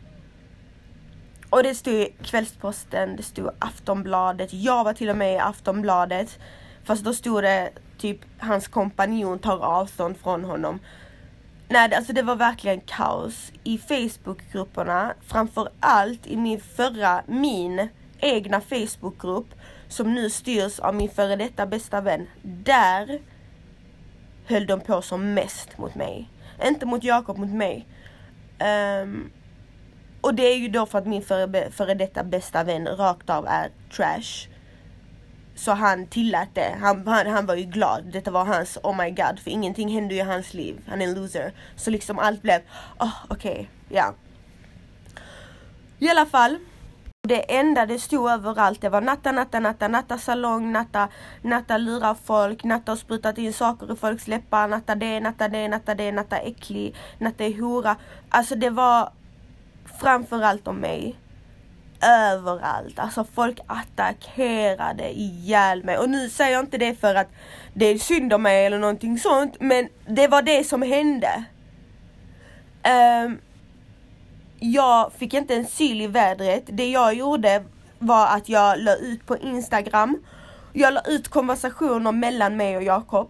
och 1.50 1.64
det 1.64 1.76
stod 1.76 1.94
i 1.94 2.14
Kvällsposten, 2.24 3.16
det 3.16 3.24
stod 3.24 3.50
Aftonbladet. 3.60 4.54
Jag 4.54 4.84
var 4.84 4.94
till 4.94 5.10
och 5.10 5.18
med 5.18 5.34
i 5.34 5.40
Aftonbladet. 5.40 6.40
Fast 6.84 7.04
då 7.04 7.14
stod 7.14 7.44
det 7.44 7.70
typ 7.98 8.20
hans 8.40 8.68
kompanjon 8.68 9.40
tar 9.40 9.66
avstånd 9.66 10.18
från 10.18 10.44
honom. 10.44 10.80
Nej, 11.70 11.94
alltså 11.96 12.14
det 12.14 12.22
var 12.22 12.36
verkligen 12.36 12.82
kaos 12.82 13.52
i 13.64 13.78
Facebookgrupperna. 13.78 15.14
framförallt 15.28 16.28
i 16.28 16.38
min 16.38 16.62
förra, 16.62 17.22
min 17.28 17.88
egna 18.20 18.62
Facebookgrupp 18.62 19.48
som 19.88 20.14
nu 20.14 20.30
styrs 20.30 20.80
av 20.80 20.96
min 20.96 21.10
före 21.10 21.36
detta 21.36 21.66
bästa 21.66 22.02
vän. 22.02 22.28
Där 22.42 23.20
höll 24.46 24.68
de 24.68 24.80
på 24.80 25.02
som 25.02 25.34
mest 25.34 25.78
mot 25.78 25.96
mig. 25.96 26.30
Inte 26.64 26.86
mot 26.86 27.04
Jakob, 27.04 27.38
mot 27.38 27.50
mig. 27.50 27.88
Um, 29.04 29.32
och 30.22 30.36
det 30.36 30.44
är 30.44 30.58
ju 30.58 30.68
då 30.68 30.86
för 30.86 30.98
att 30.98 31.08
min 31.08 31.22
före, 31.22 31.72
före 31.72 31.94
detta 31.94 32.24
bästa 32.24 32.64
vän 32.64 32.88
rakt 32.88 33.30
av 33.30 33.46
är 33.48 33.70
trash. 33.96 34.50
Så 35.56 35.72
han 35.72 36.08
tillät 36.08 36.50
det. 36.54 36.76
Han, 36.82 37.08
han, 37.08 37.28
han 37.28 37.46
var 37.46 37.56
ju 37.56 37.64
glad. 37.64 38.04
Detta 38.04 38.32
var 38.32 38.46
hans 38.46 38.78
oh 38.84 38.98
my 38.98 39.10
god. 39.10 39.40
För 39.40 39.52
ingenting 39.52 39.90
hände 39.90 40.14
ju 40.14 40.20
i 40.20 40.24
hans 40.24 40.54
liv. 40.54 40.82
Han 40.88 41.02
är 41.02 41.08
en 41.08 41.14
loser. 41.14 41.54
Så 41.76 41.90
liksom 41.92 42.20
allt 42.20 42.42
blev, 42.42 42.62
oh, 43.00 43.14
okej, 43.30 43.52
okay, 43.52 43.66
ja. 43.90 44.14
I 46.00 46.10
alla 46.10 46.26
fall. 46.26 46.58
Det 47.28 47.56
enda 47.58 47.86
det 47.86 48.00
stod 48.00 48.32
överallt 48.32 48.82
det 48.82 48.90
var 48.90 49.02
natta, 49.02 49.32
natta, 49.32 49.60
natta, 49.60 49.88
natta 49.88 50.18
salong, 50.18 50.72
natta, 50.72 51.08
natta 51.42 51.78
lura 51.78 52.16
folk, 52.16 52.64
natta 52.64 52.92
har 52.92 52.98
sprutat 52.98 53.38
in 53.38 53.54
saker 53.54 53.94
i 53.94 53.96
folks 53.96 54.28
läppar, 54.28 54.68
natta 54.68 54.96
det, 54.96 55.20
natta 55.20 55.48
det, 55.48 55.68
natta 55.68 55.96
det, 55.96 56.12
natta 56.12 56.38
äcklig, 56.38 56.96
natta 57.20 57.44
är 57.44 57.62
hora. 57.62 57.96
Alltså 58.30 58.56
det 58.56 58.70
var 58.70 59.10
framförallt 60.00 60.68
om 60.68 60.76
mig. 60.76 61.16
Överallt. 62.02 63.00
Alltså 63.00 63.24
folk 63.24 63.60
attackerade 63.68 65.20
ihjäl 65.20 65.84
mig. 65.84 65.98
Och 65.98 66.10
nu 66.10 66.30
säger 66.30 66.54
jag 66.54 66.64
inte 66.64 66.78
det 66.78 66.96
för 66.96 67.16
att 67.16 67.30
det 67.74 67.86
är 67.86 67.98
synd 67.98 68.34
om 68.34 68.42
mig 68.42 68.66
eller 68.66 68.80
någonting 68.80 69.20
sånt. 69.20 69.56
Men 69.60 69.90
det 70.08 70.28
var 70.28 70.42
det 70.42 70.64
som 70.64 70.82
hände. 70.82 71.46
Um, 73.26 73.40
jag 74.60 75.14
fick 75.14 75.34
inte 75.34 75.56
en 75.56 75.66
syl 75.66 76.02
i 76.02 76.08
vädret. 76.08 76.64
Det 76.68 76.90
jag 76.90 77.14
gjorde 77.14 77.64
var 78.00 78.28
att 78.28 78.50
jag 78.50 78.80
la 78.80 78.96
ut 78.96 79.26
på 79.26 79.38
Instagram. 79.38 80.18
Jag 80.74 80.94
la 80.94 81.02
ut 81.02 81.28
konversationer 81.28 82.12
mellan 82.12 82.58
mig 82.58 82.78
och 82.78 82.84
Jakob 82.84 83.30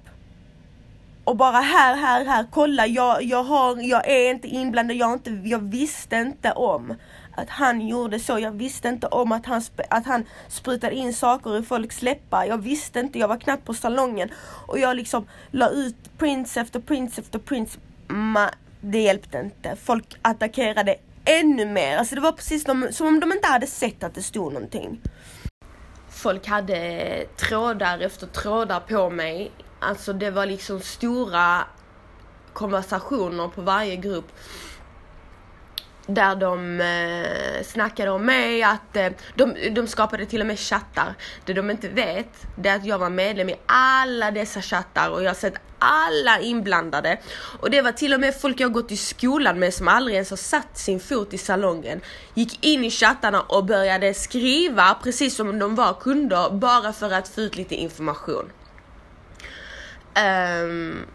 och 1.26 1.36
bara 1.36 1.60
här, 1.60 1.96
här, 1.96 2.26
här, 2.26 2.46
kolla 2.52 2.88
jag, 2.88 3.24
jag, 3.24 3.44
har, 3.44 3.82
jag 3.82 4.10
är 4.10 4.30
inte 4.30 4.48
inblandad, 4.48 4.98
jag, 4.98 5.14
inte, 5.14 5.30
jag 5.30 5.60
visste 5.60 6.16
inte 6.16 6.52
om 6.52 6.94
att 7.36 7.50
han 7.50 7.88
gjorde 7.88 8.20
så. 8.20 8.40
Jag 8.40 8.52
visste 8.52 8.90
inte 8.90 9.08
om 9.08 9.32
att 9.32 9.46
han, 9.46 9.62
att 9.90 10.06
han 10.06 10.26
sprutade 10.48 10.96
in 10.96 11.14
saker 11.14 11.60
i 11.60 11.64
folks 11.64 12.02
läppar. 12.02 12.46
Jag 12.46 12.58
visste 12.58 13.00
inte, 13.00 13.20
jag 13.20 13.28
var 13.28 13.38
knappt 13.38 13.66
på 13.66 13.74
salongen. 13.74 14.30
Och 14.68 14.80
jag 14.80 14.96
liksom 14.96 15.28
la 15.52 15.70
ut 15.70 16.18
prints 16.18 16.58
efter 16.58 16.80
prints 16.80 17.20
efter 17.20 17.40
prints. 17.40 17.78
Ma, 18.08 18.50
det 18.82 19.00
hjälpte 19.00 19.40
inte. 19.40 19.76
Folk 19.76 20.18
attackerade 20.22 20.96
ännu 21.26 21.66
mer. 21.66 21.98
Alltså 21.98 22.16
det 22.16 22.22
var 22.22 22.32
precis 22.32 22.64
som, 22.64 22.88
som 22.92 23.08
om 23.08 23.20
de 23.20 23.32
inte 23.32 23.48
hade 23.48 23.68
sett 23.68 24.04
att 24.04 24.16
det 24.16 24.24
stod 24.24 24.54
någonting. 24.54 25.02
Folk 26.10 26.48
hade 26.48 27.26
trådar 27.38 28.00
efter 28.00 28.28
trådar 28.28 28.80
på 28.80 29.10
mig 29.10 29.52
Alltså 29.86 30.14
det 30.14 30.32
var 30.32 30.46
liksom 30.46 30.80
stora 30.82 31.64
konversationer 32.54 33.48
på 33.48 33.62
varje 33.62 33.96
grupp. 33.96 34.32
Där 36.08 36.36
de 36.36 36.82
eh, 36.82 37.64
snackade 37.64 38.12
om 38.12 38.26
mig, 38.26 38.64
att 38.64 38.96
eh, 38.96 39.08
de, 39.36 39.56
de 39.72 39.88
skapade 39.88 40.26
till 40.26 40.42
och 40.42 40.48
med 40.48 40.60
chattar. 40.60 41.16
Det 41.46 41.54
de 41.54 41.72
inte 41.72 41.88
vet, 41.88 42.48
det 42.56 42.70
är 42.70 42.76
att 42.76 42.86
jag 42.86 43.00
var 43.00 43.10
medlem 43.10 43.50
i 43.50 43.56
alla 43.66 44.32
dessa 44.32 44.62
chattar 44.62 45.10
och 45.10 45.24
jag 45.24 45.30
har 45.30 45.36
sett 45.36 45.56
alla 45.80 46.40
inblandade. 46.40 47.20
Och 47.60 47.70
det 47.70 47.82
var 47.82 47.92
till 47.92 48.14
och 48.14 48.20
med 48.20 48.42
folk 48.42 48.60
jag 48.60 48.72
gått 48.72 48.92
i 48.92 48.98
skolan 48.98 49.60
med 49.60 49.74
som 49.74 49.88
aldrig 49.88 50.16
ens 50.16 50.30
har 50.30 50.38
satt 50.38 50.78
sin 50.78 51.00
fot 51.00 51.34
i 51.34 51.38
salongen. 51.38 52.02
Gick 52.34 52.66
in 52.66 52.86
i 52.86 52.92
chattarna 52.92 53.42
och 53.42 53.66
började 53.66 54.14
skriva 54.14 54.98
precis 55.04 55.36
som 55.36 55.50
om 55.50 55.60
de 55.60 55.76
var 55.76 55.94
kunder 55.94 56.50
bara 56.50 56.94
för 56.94 57.12
att 57.12 57.28
få 57.28 57.42
ut 57.42 57.56
lite 57.56 57.76
information. 57.76 58.52
Um, 60.64 61.06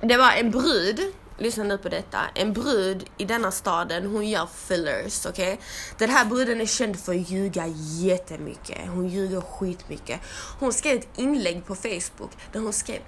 det 0.00 0.16
var 0.16 0.32
en 0.32 0.50
brud, 0.50 1.00
lyssna 1.38 1.64
nu 1.64 1.78
på 1.78 1.88
detta, 1.88 2.18
en 2.34 2.52
brud 2.52 3.04
i 3.18 3.24
denna 3.24 3.50
staden, 3.50 4.06
hon 4.06 4.28
gör 4.28 4.48
fillers, 4.66 5.26
okej? 5.26 5.52
Okay? 5.52 5.64
Den 5.98 6.10
här 6.10 6.24
bruden 6.24 6.60
är 6.60 6.66
känd 6.66 7.00
för 7.00 7.12
att 7.12 7.30
ljuga 7.30 7.66
jättemycket, 8.00 8.78
hon 8.88 9.08
ljuger 9.08 9.40
skitmycket. 9.40 10.20
Hon 10.60 10.72
skrev 10.72 10.98
ett 10.98 11.08
inlägg 11.16 11.66
på 11.66 11.74
Facebook 11.74 12.30
där 12.52 12.60
hon 12.60 12.72
skrev 12.72 13.00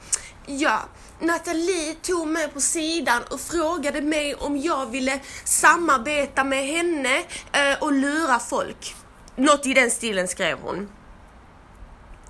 Ja, 0.46 0.88
Nathalie 1.20 1.94
tog 2.02 2.28
mig 2.28 2.48
på 2.48 2.60
sidan 2.60 3.22
och 3.30 3.40
frågade 3.40 4.00
mig 4.00 4.34
om 4.34 4.56
jag 4.56 4.86
ville 4.86 5.20
samarbeta 5.44 6.44
med 6.44 6.66
henne 6.66 7.18
eh, 7.52 7.82
och 7.82 7.92
lura 7.92 8.38
folk. 8.38 8.94
Något 9.36 9.66
i 9.66 9.74
den 9.74 9.90
stilen 9.90 10.28
skrev 10.28 10.58
hon. 10.58 10.88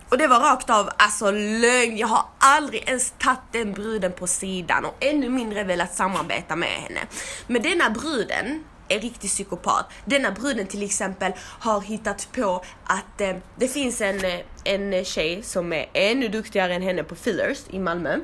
Och 0.09 0.19
det 0.19 0.27
var 0.27 0.41
rakt 0.41 0.71
av 0.71 0.91
alltså 0.97 1.31
lögn. 1.31 1.97
Jag 1.97 2.07
har 2.07 2.25
aldrig 2.39 2.89
ens 2.89 3.15
tagit 3.19 3.39
den 3.53 3.73
bruden 3.73 4.13
på 4.13 4.27
sidan 4.27 4.85
och 4.85 4.97
ännu 5.01 5.29
mindre 5.29 5.65
velat 5.65 5.95
samarbeta 5.95 6.57
med 6.57 6.69
henne. 6.69 7.01
Men 7.47 7.63
denna 7.63 7.91
bruden 7.91 8.65
är 8.89 9.01
riktig 9.01 9.31
psykopat. 9.31 9.87
Denna 10.05 10.31
bruden 10.31 10.67
till 10.67 10.83
exempel 10.83 11.33
har 11.39 11.81
hittat 11.81 12.29
på 12.33 12.65
att 12.85 13.21
eh, 13.21 13.37
det 13.57 13.69
finns 13.69 14.01
en, 14.01 14.25
eh, 14.25 14.41
en 14.65 15.05
tjej 15.05 15.43
som 15.43 15.73
är 15.73 15.87
ännu 15.93 16.29
duktigare 16.29 16.75
än 16.75 16.83
henne 16.83 17.05
på 17.05 17.15
fillers 17.15 17.59
i 17.71 17.79
Malmö 17.79 18.19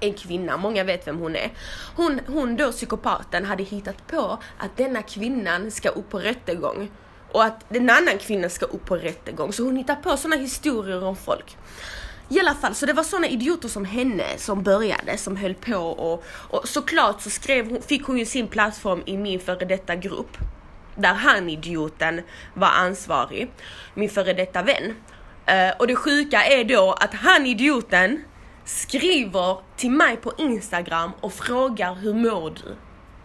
en 0.00 0.14
kvinna, 0.14 0.56
många 0.56 0.84
vet 0.84 1.06
vem 1.06 1.18
hon 1.18 1.36
är. 1.36 1.50
Hon, 1.96 2.20
hon 2.26 2.56
då, 2.56 2.72
psykopaten, 2.72 3.44
hade 3.44 3.62
hittat 3.62 4.06
på 4.06 4.38
att 4.58 4.76
denna 4.76 5.02
kvinnan 5.02 5.70
ska 5.70 5.88
upp 5.88 6.10
på 6.10 6.18
rättegång 6.18 6.90
och 7.36 7.44
att 7.44 7.76
en 7.76 7.90
annan 7.90 8.18
kvinna 8.18 8.48
ska 8.48 8.66
upp 8.66 8.84
på 8.84 8.96
rättegång. 8.96 9.52
Så 9.52 9.64
hon 9.64 9.76
hittar 9.76 9.94
på 9.94 10.16
såna 10.16 10.36
historier 10.36 11.04
om 11.04 11.16
folk. 11.16 11.56
I 12.28 12.40
alla 12.40 12.54
fall, 12.54 12.74
så 12.74 12.86
det 12.86 12.92
var 12.92 13.02
såna 13.02 13.28
idioter 13.28 13.68
som 13.68 13.84
henne 13.84 14.24
som 14.36 14.62
började, 14.62 15.18
som 15.18 15.36
höll 15.36 15.54
på 15.54 15.76
och, 15.76 16.24
och 16.26 16.68
såklart 16.68 17.20
så 17.20 17.30
skrev 17.30 17.70
hon, 17.70 17.82
fick 17.82 18.04
hon 18.04 18.18
ju 18.18 18.26
sin 18.26 18.48
plattform 18.48 19.02
i 19.06 19.16
min 19.16 19.40
före 19.40 19.64
detta 19.64 19.96
grupp. 19.96 20.36
Där 20.94 21.14
han 21.14 21.48
idioten 21.48 22.22
var 22.54 22.68
ansvarig, 22.68 23.50
min 23.94 24.10
före 24.10 24.32
detta 24.32 24.62
vän. 24.62 24.84
Uh, 25.50 25.76
och 25.78 25.86
det 25.86 25.96
sjuka 25.96 26.44
är 26.44 26.64
då 26.64 26.92
att 26.92 27.14
han 27.14 27.46
idioten 27.46 28.24
skriver 28.64 29.58
till 29.76 29.90
mig 29.90 30.16
på 30.16 30.32
Instagram 30.38 31.10
och 31.20 31.32
frågar 31.32 31.94
hur 31.94 32.14
mår 32.14 32.50
du? 32.50 32.76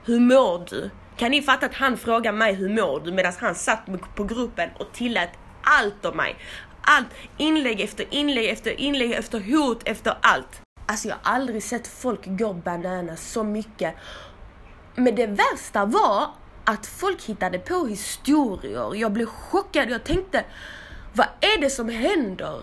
Hur 0.05 0.19
mår 0.19 0.65
du? 0.69 0.89
Kan 1.21 1.31
ni 1.31 1.41
fatta 1.41 1.65
att 1.65 1.73
han 1.73 1.97
frågar 1.97 2.31
mig 2.31 2.53
hur 2.53 2.69
mår 2.69 2.99
du 2.99 3.11
medan 3.11 3.33
han 3.39 3.55
satt 3.55 3.79
på 4.15 4.23
gruppen 4.23 4.69
och 4.79 4.91
tillät 4.93 5.29
allt 5.63 6.05
om 6.05 6.17
mig. 6.17 6.35
Allt, 6.81 7.07
inlägg 7.37 7.81
efter 7.81 8.05
inlägg 8.09 8.49
efter 8.49 8.79
inlägg 8.79 9.11
efter 9.11 9.39
hot 9.39 9.81
efter 9.85 10.17
allt. 10.21 10.61
Alltså 10.85 11.07
jag 11.07 11.15
har 11.21 11.35
aldrig 11.35 11.63
sett 11.63 11.87
folk 11.87 12.19
gå 12.25 12.53
bananas 12.53 13.31
så 13.31 13.43
mycket. 13.43 13.95
Men 14.95 15.15
det 15.15 15.27
värsta 15.27 15.85
var 15.85 16.27
att 16.65 16.85
folk 16.85 17.23
hittade 17.23 17.59
på 17.59 17.85
historier. 17.85 18.95
Jag 18.95 19.11
blev 19.11 19.25
chockad. 19.25 19.89
Jag 19.89 20.03
tänkte, 20.03 20.45
vad 21.13 21.27
är 21.41 21.61
det 21.61 21.69
som 21.69 21.89
händer? 21.89 22.61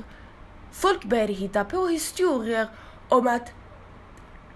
Folk 0.73 1.05
började 1.05 1.33
hitta 1.33 1.65
på 1.65 1.87
historier 1.87 2.69
om 3.09 3.27
att 3.27 3.53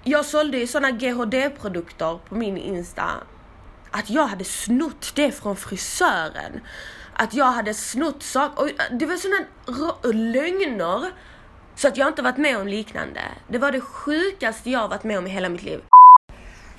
jag 0.04 0.25
sålde 0.25 0.59
ju 0.59 0.66
sådana 0.66 0.90
GHD-produkter 0.90 2.18
på 2.28 2.35
min 2.35 2.56
Insta. 2.56 3.11
Att 3.92 4.11
jag 4.11 4.26
hade 4.26 4.44
snott 4.44 5.12
det 5.14 5.32
från 5.32 5.56
frisören. 5.56 6.61
Att 7.12 7.34
jag 7.34 7.52
hade 7.52 7.75
snott 7.75 8.22
saker. 8.22 8.62
Och 8.62 8.68
eh, 8.68 8.99
Det 8.99 9.06
var 9.06 9.16
sådana 9.16 10.22
lögner. 10.32 11.12
Så 11.76 11.88
att 11.88 11.96
jag 11.96 12.08
inte 12.08 12.22
varit 12.22 12.37
med 12.37 12.58
om 12.58 12.68
liknande. 12.68 13.20
Det 13.49 13.58
var 13.58 13.72
det 13.72 13.80
sjukaste 13.80 14.70
jag 14.70 14.88
varit 14.88 15.04
med 15.04 15.18
om 15.18 15.26
i 15.26 15.30
hela 15.30 15.49
mitt 15.49 15.62
liv. 15.62 15.80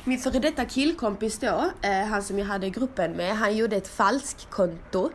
Min 0.06 0.20
före 0.20 0.40
detta 0.40 0.66
killkompis 0.66 1.40
då, 1.40 1.72
eh, 1.82 2.06
han 2.06 2.24
som 2.24 2.40
jag 2.40 2.46
hade 2.46 2.70
gruppen 2.70 3.12
med, 3.12 3.38
han 3.38 3.58
gjorde 3.58 3.76
ett 3.76 3.88
falskkonto. 3.88 5.10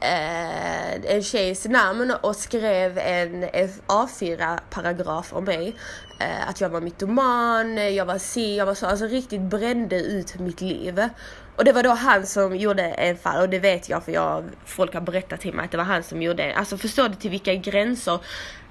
Eh, 0.00 1.14
en 1.14 1.22
tjejs 1.22 1.64
namn 1.64 2.14
och 2.20 2.36
skrev 2.36 2.98
en 2.98 3.44
A4-paragraf 3.86 5.32
om 5.32 5.44
mig. 5.44 5.76
Eh, 6.20 6.48
att 6.48 6.60
jag 6.60 6.68
var 6.68 6.80
mytoman, 6.80 7.94
jag 7.94 8.06
var 8.06 8.18
si, 8.18 8.56
jag 8.56 8.66
var 8.66 8.74
så, 8.74 8.86
alltså 8.86 9.06
riktigt 9.06 9.40
brände 9.40 9.96
ut 9.96 10.38
mitt 10.38 10.60
liv. 10.60 11.08
Och 11.56 11.64
det 11.64 11.72
var 11.72 11.82
då 11.82 11.90
han 11.90 12.26
som 12.26 12.56
gjorde 12.56 12.82
en 12.82 13.16
fall 13.16 13.42
och 13.42 13.48
det 13.48 13.58
vet 13.58 13.88
jag 13.88 14.04
för 14.04 14.12
jag, 14.12 14.44
folk 14.64 14.94
har 14.94 15.00
berättat 15.00 15.40
till 15.40 15.54
mig 15.54 15.64
att 15.64 15.70
det 15.70 15.76
var 15.76 15.84
han 15.84 16.02
som 16.02 16.22
gjorde 16.22 16.54
Alltså 16.56 16.76
förstår 16.76 17.08
du 17.08 17.14
till 17.14 17.30
vilka 17.30 17.54
gränser 17.54 18.18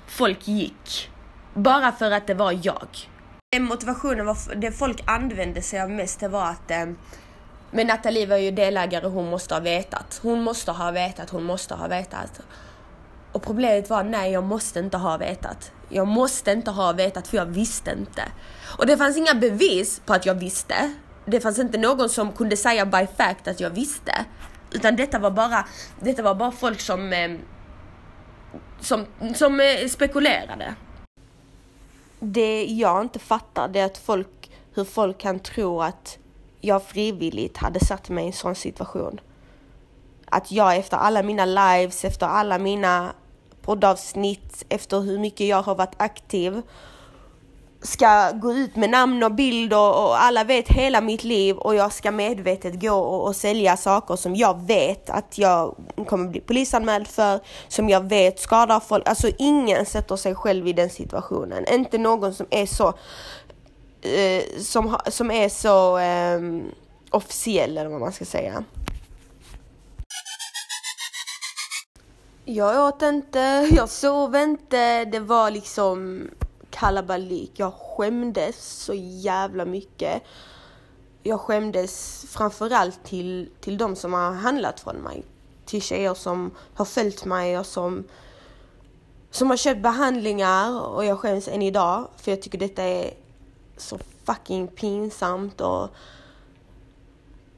folk 0.07 0.47
gick? 0.47 1.09
Bara 1.53 1.91
för 1.91 2.11
att 2.11 2.27
det 2.27 2.33
var 2.33 2.59
jag. 2.63 2.87
Motivationen 3.59 4.25
var, 4.25 4.55
det 4.55 4.71
folk 4.71 5.03
använde 5.05 5.61
sig 5.61 5.81
av 5.81 5.89
mest 5.89 6.19
det 6.19 6.27
var 6.27 6.45
att 6.45 6.71
eh, 6.71 6.85
men 7.71 7.87
Nathalie 7.87 8.25
var 8.25 8.37
ju 8.37 8.51
delägare, 8.51 9.07
hon 9.07 9.29
måste 9.29 9.53
ha 9.53 9.61
vetat. 9.61 10.19
Hon 10.23 10.43
måste 10.43 10.71
ha 10.71 10.91
vetat, 10.91 11.29
hon 11.29 11.43
måste 11.43 11.73
ha 11.73 11.87
vetat. 11.87 12.41
Och 13.31 13.43
problemet 13.43 13.89
var, 13.89 14.03
nej 14.03 14.31
jag 14.31 14.43
måste 14.43 14.79
inte 14.79 14.97
ha 14.97 15.17
vetat. 15.17 15.71
Jag 15.89 16.07
måste 16.07 16.51
inte 16.51 16.71
ha 16.71 16.91
vetat 16.91 17.27
för 17.27 17.37
jag 17.37 17.45
visste 17.45 17.91
inte. 17.91 18.23
Och 18.77 18.85
det 18.85 18.97
fanns 18.97 19.17
inga 19.17 19.33
bevis 19.33 20.01
på 20.05 20.13
att 20.13 20.25
jag 20.25 20.35
visste. 20.35 20.93
Det 21.25 21.39
fanns 21.39 21.59
inte 21.59 21.77
någon 21.77 22.09
som 22.09 22.31
kunde 22.31 22.57
säga 22.57 22.85
by 22.85 23.07
fact 23.17 23.47
att 23.47 23.59
jag 23.59 23.69
visste. 23.69 24.25
Utan 24.71 24.95
detta 24.95 25.19
var 25.19 25.31
bara, 25.31 25.65
detta 25.99 26.23
var 26.23 26.35
bara 26.35 26.51
folk 26.51 26.79
som, 26.79 27.13
eh, 27.13 27.31
som, 28.79 29.05
som 29.33 29.59
eh, 29.59 29.87
spekulerade 29.87 30.75
det 32.23 32.65
jag 32.65 33.01
inte 33.01 33.19
fattar 33.19 33.67
det 33.67 33.79
är 33.79 33.85
att 33.85 33.97
folk, 33.97 34.51
hur 34.73 34.83
folk 34.83 35.17
kan 35.17 35.39
tro 35.39 35.81
att 35.81 36.17
jag 36.59 36.83
frivilligt 36.83 37.57
hade 37.57 37.79
satt 37.79 38.09
mig 38.09 38.23
i 38.23 38.27
en 38.27 38.33
sån 38.33 38.55
situation. 38.55 39.19
Att 40.25 40.51
jag 40.51 40.77
efter 40.77 40.97
alla 40.97 41.23
mina 41.23 41.45
lives, 41.45 42.05
efter 42.05 42.25
alla 42.25 42.57
mina 42.59 43.13
poddavsnitt, 43.61 44.65
efter 44.69 44.99
hur 44.99 45.19
mycket 45.19 45.47
jag 45.47 45.61
har 45.61 45.75
varit 45.75 45.95
aktiv 45.97 46.61
ska 47.81 48.31
gå 48.31 48.53
ut 48.53 48.75
med 48.75 48.89
namn 48.89 49.23
och 49.23 49.31
bild 49.31 49.73
och, 49.73 50.05
och, 50.05 50.23
alla 50.23 50.43
vet 50.43 50.67
hela 50.67 51.01
mitt 51.01 51.23
liv 51.23 51.55
och 51.55 51.75
jag 51.75 51.93
ska 51.93 52.11
medvetet 52.11 52.81
gå 52.81 52.93
och, 52.93 53.27
och, 53.27 53.35
sälja 53.35 53.77
saker 53.77 54.15
som 54.15 54.35
jag 54.35 54.67
vet 54.67 55.09
att 55.09 55.37
jag 55.37 55.75
kommer 56.07 56.29
bli 56.29 56.39
polisanmäld 56.39 57.07
för, 57.07 57.39
som 57.67 57.89
jag 57.89 58.09
vet 58.09 58.39
skadar 58.39 58.79
folk. 58.79 59.09
Alltså 59.09 59.31
ingen 59.37 59.85
sätter 59.85 60.15
sig 60.15 60.35
själv 60.35 60.67
i 60.67 60.73
den 60.73 60.89
situationen. 60.89 61.65
Inte 61.73 61.97
någon 61.97 62.33
som 62.33 62.45
är 62.49 62.65
så 62.65 62.87
eh, 64.01 64.43
som, 64.59 64.97
som 65.07 65.31
är 65.31 65.49
så 65.49 65.97
eh, 65.97 66.39
officiell 67.09 67.77
eller 67.77 67.89
vad 67.89 67.99
man 67.99 68.13
ska 68.13 68.25
säga. 68.25 68.63
Jag 72.45 72.87
åt 72.87 73.01
inte, 73.01 73.39
jag 73.71 73.89
sov 73.89 74.35
inte, 74.35 75.05
det 75.05 75.19
var 75.19 75.51
liksom 75.51 76.21
kalabalik. 76.81 77.51
Jag 77.55 77.73
skämdes 77.73 78.83
så 78.83 78.93
jävla 78.93 79.65
mycket. 79.65 80.23
Jag 81.23 81.39
skämdes 81.39 82.25
framförallt 82.29 83.03
till, 83.03 83.49
till 83.59 83.77
de 83.77 83.95
som 83.95 84.13
har 84.13 84.31
handlat 84.31 84.79
från 84.79 84.95
mig. 84.95 85.23
Till 85.65 85.81
tjejer 85.81 86.13
som 86.13 86.51
har 86.73 86.85
följt 86.85 87.25
mig 87.25 87.59
och 87.59 87.65
som, 87.65 88.03
som 89.31 89.49
har 89.49 89.57
köpt 89.57 89.81
behandlingar 89.81 90.81
och 90.81 91.05
jag 91.05 91.19
skäms 91.19 91.47
än 91.47 91.61
idag 91.61 92.07
för 92.17 92.31
jag 92.31 92.41
tycker 92.41 92.57
detta 92.57 92.83
är 92.83 93.13
så 93.77 93.99
fucking 94.23 94.67
pinsamt 94.67 95.61
och 95.61 95.89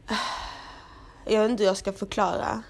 jag 1.25 1.41
vet 1.41 1.51
inte 1.51 1.63
hur 1.63 1.67
jag 1.67 1.77
ska 1.77 1.93
förklara. 1.93 2.63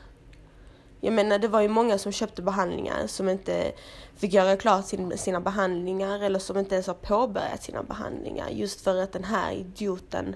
Jag 1.01 1.13
menar 1.13 1.39
det 1.39 1.47
var 1.47 1.61
ju 1.61 1.67
många 1.67 1.97
som 1.97 2.11
köpte 2.11 2.41
behandlingar 2.41 3.07
som 3.07 3.29
inte 3.29 3.71
fick 4.15 4.33
göra 4.33 4.57
klart 4.57 4.85
sin, 4.85 5.17
sina 5.17 5.41
behandlingar 5.41 6.19
eller 6.19 6.39
som 6.39 6.57
inte 6.57 6.75
ens 6.75 6.87
har 6.87 6.93
påbörjat 6.93 7.63
sina 7.63 7.83
behandlingar 7.83 8.49
just 8.49 8.81
för 8.81 9.01
att 9.01 9.11
den 9.11 9.23
här 9.23 9.51
idioten 9.51 10.35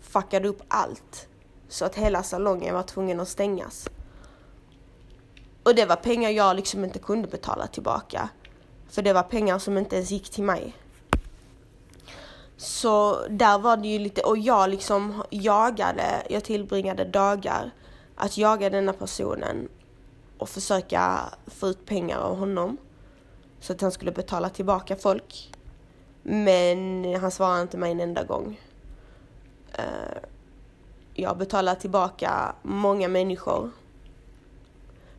fuckade 0.00 0.48
upp 0.48 0.62
allt. 0.68 1.28
Så 1.68 1.84
att 1.84 1.94
hela 1.94 2.22
salongen 2.22 2.74
var 2.74 2.82
tvungen 2.82 3.20
att 3.20 3.28
stängas. 3.28 3.88
Och 5.62 5.74
det 5.74 5.86
var 5.86 5.96
pengar 5.96 6.30
jag 6.30 6.56
liksom 6.56 6.84
inte 6.84 6.98
kunde 6.98 7.28
betala 7.28 7.66
tillbaka. 7.66 8.28
För 8.88 9.02
det 9.02 9.12
var 9.12 9.22
pengar 9.22 9.58
som 9.58 9.78
inte 9.78 9.96
ens 9.96 10.10
gick 10.10 10.30
till 10.30 10.44
mig. 10.44 10.76
Så 12.56 13.26
där 13.28 13.58
var 13.58 13.76
det 13.76 13.88
ju 13.88 13.98
lite, 13.98 14.20
och 14.20 14.38
jag 14.38 14.70
liksom 14.70 15.22
jagade, 15.30 16.22
jag 16.30 16.44
tillbringade 16.44 17.04
dagar 17.04 17.70
att 18.14 18.38
jaga 18.38 18.70
denna 18.70 18.92
personen 18.92 19.68
och 20.44 20.50
försöka 20.50 21.20
få 21.46 21.68
ut 21.68 21.86
pengar 21.86 22.18
av 22.18 22.36
honom 22.36 22.76
så 23.60 23.72
att 23.72 23.80
han 23.80 23.92
skulle 23.92 24.12
betala 24.12 24.48
tillbaka 24.48 24.96
folk. 24.96 25.52
Men 26.22 27.14
han 27.20 27.30
svarade 27.30 27.62
inte 27.62 27.76
mig 27.76 27.92
en 27.92 28.00
enda 28.00 28.24
gång. 28.24 28.60
Eh, 29.72 30.18
jag 31.14 31.38
betalar 31.38 31.74
tillbaka 31.74 32.54
många 32.62 33.08
människor. 33.08 33.70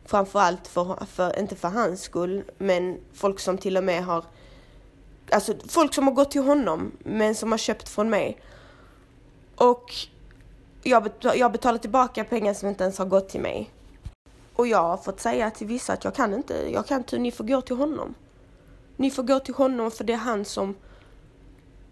Framförallt 0.04 0.68
för, 0.68 1.04
för, 1.04 1.38
inte 1.38 1.56
för 1.56 1.68
hans 1.68 2.02
skull, 2.02 2.44
men 2.58 3.00
folk 3.12 3.40
som 3.40 3.58
till 3.58 3.76
och 3.76 3.84
med 3.84 4.04
har 4.04 4.24
Alltså 5.30 5.54
folk 5.68 5.94
som 5.94 6.06
har 6.06 6.14
gått 6.14 6.30
till 6.30 6.42
honom 6.42 6.92
men 6.98 7.34
som 7.34 7.50
har 7.50 7.58
köpt 7.58 7.88
från 7.88 8.10
mig. 8.10 8.40
Och 9.56 9.92
jag, 10.82 11.02
betal, 11.02 11.38
jag 11.38 11.52
betalar 11.52 11.78
tillbaka 11.78 12.24
pengar 12.24 12.54
som 12.54 12.68
inte 12.68 12.84
ens 12.84 12.98
har 12.98 13.06
gått 13.06 13.28
till 13.28 13.40
mig. 13.40 13.70
Och 14.56 14.66
jag 14.66 14.82
har 14.82 14.96
fått 14.96 15.20
säga 15.20 15.50
till 15.50 15.66
vissa 15.66 15.92
att 15.92 16.04
jag 16.04 16.14
kan 16.14 16.34
inte, 16.34 16.70
jag 16.72 16.86
kan 16.86 16.98
inte, 16.98 17.18
ni 17.18 17.32
får 17.32 17.44
gå 17.44 17.60
till 17.60 17.76
honom. 17.76 18.14
Ni 18.96 19.10
får 19.10 19.22
gå 19.22 19.40
till 19.40 19.54
honom 19.54 19.90
för 19.90 20.04
det 20.04 20.12
är 20.12 20.16
han 20.16 20.44
som 20.44 20.74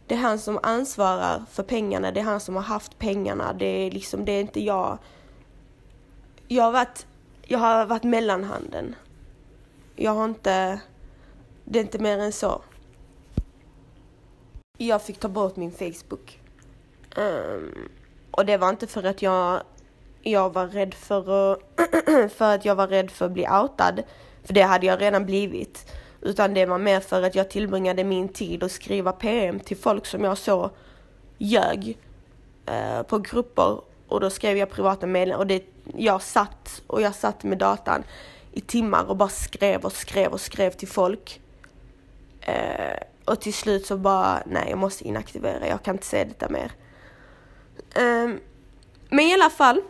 det 0.07 0.15
är 0.15 0.19
han 0.19 0.39
som 0.39 0.59
ansvarar 0.63 1.45
för 1.51 1.63
pengarna, 1.63 2.11
det 2.11 2.21
är 2.21 2.25
han 2.25 2.41
som 2.41 2.55
har 2.55 2.63
haft 2.63 2.99
pengarna, 2.99 3.53
det 3.53 3.67
är 3.67 3.91
liksom, 3.91 4.25
det 4.25 4.33
är 4.33 4.41
inte 4.41 4.61
jag. 4.61 4.99
Jag 6.49 6.65
har 6.65 6.73
varit, 6.73 7.07
jag 7.43 7.59
har 7.59 7.87
varit 7.87 8.03
mellanhanden. 8.03 8.95
Jag 9.97 10.11
har 10.11 10.25
inte, 10.25 10.81
det 11.65 11.79
är 11.79 11.83
inte 11.83 11.99
mer 11.99 12.19
än 12.19 12.33
så. 12.33 12.63
Jag 14.79 15.03
fick 15.03 15.19
ta 15.19 15.29
bort 15.29 15.57
min 15.57 15.73
Facebook. 15.73 16.41
Um, 17.17 17.89
och 18.31 18.47
det 18.47 18.57
var 18.57 18.69
inte 18.69 18.87
för 18.87 19.05
att 19.05 19.23
jag, 19.23 19.63
jag 20.25 20.53
var 20.53 20.67
rädd 20.67 20.95
för, 20.95 21.53
att, 21.53 21.61
för 22.33 22.55
att 22.55 22.65
jag 22.65 22.75
var 22.75 22.87
rädd 22.89 23.11
för 23.11 23.27
att 23.27 23.33
bli 23.33 23.49
outad. 23.49 24.03
För 24.45 24.55
det 24.55 24.63
hade 24.63 24.87
jag 24.87 25.01
redan 25.01 25.27
blivit. 25.27 25.93
Utan 26.21 26.55
det 26.55 26.67
var 26.67 26.79
mer 26.79 27.01
för 27.01 27.23
att 27.23 27.35
jag 27.35 27.51
tillbringade 27.51 28.05
min 28.05 28.29
tid 28.29 28.63
att 28.63 28.73
skriva 28.73 29.13
PM 29.13 29.61
till 29.61 29.77
folk 29.77 30.07
som 30.07 30.25
jag 30.25 30.39
så 30.39 30.71
ljög 31.39 31.99
eh, 32.67 33.03
på 33.03 33.19
grupper. 33.19 33.81
Och 34.09 34.21
då 34.21 34.31
skrev 34.31 34.57
jag 34.57 34.71
privata 34.71 35.07
meddelanden 35.07 35.41
och 35.41 35.47
det, 35.47 35.65
jag 35.97 36.23
satt 36.23 36.83
och 36.87 37.03
jag 37.03 37.15
satt 37.15 37.45
med 37.45 37.59
datan 37.59 38.03
i 38.53 38.61
timmar 38.61 39.05
och 39.05 39.17
bara 39.17 39.29
skrev 39.29 39.85
och 39.85 39.93
skrev 39.93 40.33
och 40.33 40.41
skrev 40.41 40.71
till 40.71 40.89
folk. 40.89 41.41
Eh, 42.41 42.99
och 43.25 43.41
till 43.41 43.55
slut 43.55 43.87
så 43.87 43.97
bara, 43.97 44.43
nej 44.47 44.67
jag 44.71 44.79
måste 44.79 45.09
inaktivera, 45.09 45.69
jag 45.69 45.83
kan 45.83 45.95
inte 45.95 46.07
se 46.07 46.25
detta 46.25 46.49
mer. 46.49 46.73
Eh, 47.95 48.35
men 49.09 49.21
i 49.25 49.35
alla 49.35 49.51
fall, 49.51 49.83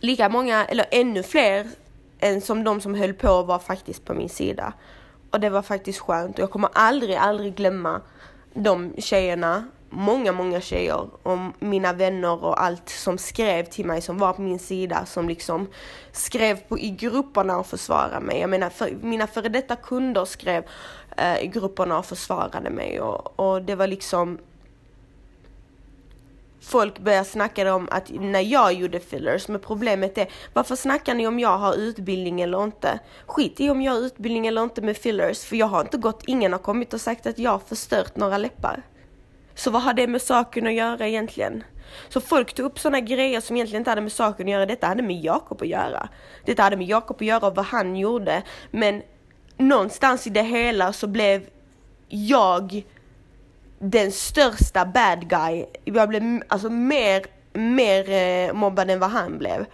lika 0.00 0.28
många, 0.28 0.64
eller 0.64 0.86
ännu 0.90 1.22
fler 1.22 1.66
än 2.20 2.40
som 2.40 2.64
de 2.64 2.80
som 2.80 2.94
höll 2.94 3.14
på 3.14 3.42
var 3.42 3.58
faktiskt 3.58 4.04
på 4.04 4.14
min 4.14 4.28
sida. 4.28 4.72
Och 5.30 5.40
det 5.40 5.50
var 5.50 5.62
faktiskt 5.62 5.98
skönt 5.98 6.36
och 6.36 6.42
jag 6.42 6.50
kommer 6.50 6.70
aldrig, 6.72 7.14
aldrig 7.16 7.54
glömma 7.54 8.00
de 8.54 8.94
tjejerna, 8.98 9.64
många, 9.90 10.32
många 10.32 10.60
tjejer 10.60 11.08
och 11.22 11.38
mina 11.58 11.92
vänner 11.92 12.44
och 12.44 12.62
allt 12.62 12.88
som 12.88 13.18
skrev 13.18 13.64
till 13.64 13.86
mig 13.86 14.00
som 14.00 14.18
var 14.18 14.32
på 14.32 14.42
min 14.42 14.58
sida 14.58 15.06
som 15.06 15.28
liksom 15.28 15.66
skrev 16.12 16.56
på, 16.56 16.78
i 16.78 16.90
grupperna 16.90 17.58
och 17.58 17.66
försvarade 17.66 18.20
mig. 18.20 18.40
Jag 18.40 18.50
menar, 18.50 18.70
för, 18.70 18.90
mina 19.02 19.26
före 19.26 19.48
detta 19.48 19.76
kunder 19.76 20.24
skrev 20.24 20.64
eh, 21.16 21.42
i 21.42 21.46
grupperna 21.46 21.98
och 21.98 22.06
försvarade 22.06 22.70
mig 22.70 23.00
och, 23.00 23.40
och 23.40 23.62
det 23.62 23.74
var 23.74 23.86
liksom 23.86 24.38
folk 26.60 26.98
börjar 26.98 27.24
snacka 27.24 27.74
om 27.74 27.88
att 27.90 28.10
när 28.10 28.40
jag 28.40 28.72
gjorde 28.72 29.00
fillers, 29.00 29.48
men 29.48 29.60
problemet 29.60 30.18
är 30.18 30.28
varför 30.52 30.76
snackar 30.76 31.14
ni 31.14 31.26
om 31.26 31.38
jag 31.38 31.58
har 31.58 31.74
utbildning 31.74 32.40
eller 32.40 32.64
inte? 32.64 32.98
Skit 33.26 33.60
i 33.60 33.70
om 33.70 33.82
jag 33.82 33.92
har 33.92 33.98
utbildning 33.98 34.46
eller 34.46 34.62
inte 34.62 34.82
med 34.82 34.96
fillers, 34.96 35.44
för 35.44 35.56
jag 35.56 35.66
har 35.66 35.80
inte 35.80 35.96
gått, 35.96 36.22
ingen 36.26 36.52
har 36.52 36.58
kommit 36.58 36.94
och 36.94 37.00
sagt 37.00 37.26
att 37.26 37.38
jag 37.38 37.50
har 37.50 37.58
förstört 37.58 38.16
några 38.16 38.38
läppar. 38.38 38.82
Så 39.54 39.70
vad 39.70 39.82
har 39.82 39.92
det 39.92 40.06
med 40.06 40.22
saken 40.22 40.66
att 40.66 40.72
göra 40.72 41.08
egentligen? 41.08 41.64
Så 42.08 42.20
folk 42.20 42.54
tog 42.54 42.66
upp 42.66 42.78
sådana 42.78 43.00
grejer 43.00 43.40
som 43.40 43.56
egentligen 43.56 43.80
inte 43.80 43.90
hade 43.90 44.00
med 44.00 44.12
saken 44.12 44.46
att 44.46 44.52
göra. 44.52 44.66
Detta 44.66 44.86
hade 44.86 45.02
med 45.02 45.20
Jakob 45.20 45.62
att 45.62 45.68
göra. 45.68 46.08
Detta 46.44 46.62
hade 46.62 46.76
med 46.76 46.86
Jakob 46.86 47.16
att 47.16 47.26
göra 47.26 47.46
och 47.46 47.54
vad 47.54 47.64
han 47.64 47.96
gjorde. 47.96 48.42
Men 48.70 49.02
någonstans 49.56 50.26
i 50.26 50.30
det 50.30 50.42
hela 50.42 50.92
så 50.92 51.06
blev 51.06 51.46
jag 52.08 52.82
den 53.78 54.12
största 54.12 54.84
bad 54.84 55.28
guy. 55.28 55.64
Jag 55.84 56.08
blev 56.08 56.42
alltså 56.48 56.70
mer, 56.70 57.26
mer 57.52 58.10
eh, 58.10 58.52
mobbad 58.52 58.90
än 58.90 59.00
vad 59.00 59.10
han 59.10 59.38
blev. 59.38 59.66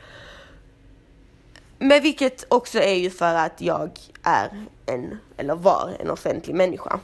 Men 1.79 2.03
vilket 2.03 2.45
också 2.49 2.79
är 2.79 2.95
ju 2.95 3.11
för 3.11 3.35
att 3.35 3.61
jag 3.61 3.91
är 4.23 4.67
en, 4.87 5.19
eller 5.37 5.55
var 5.55 5.97
en 6.01 6.11
offentlig 6.11 6.55
människa. 6.55 7.01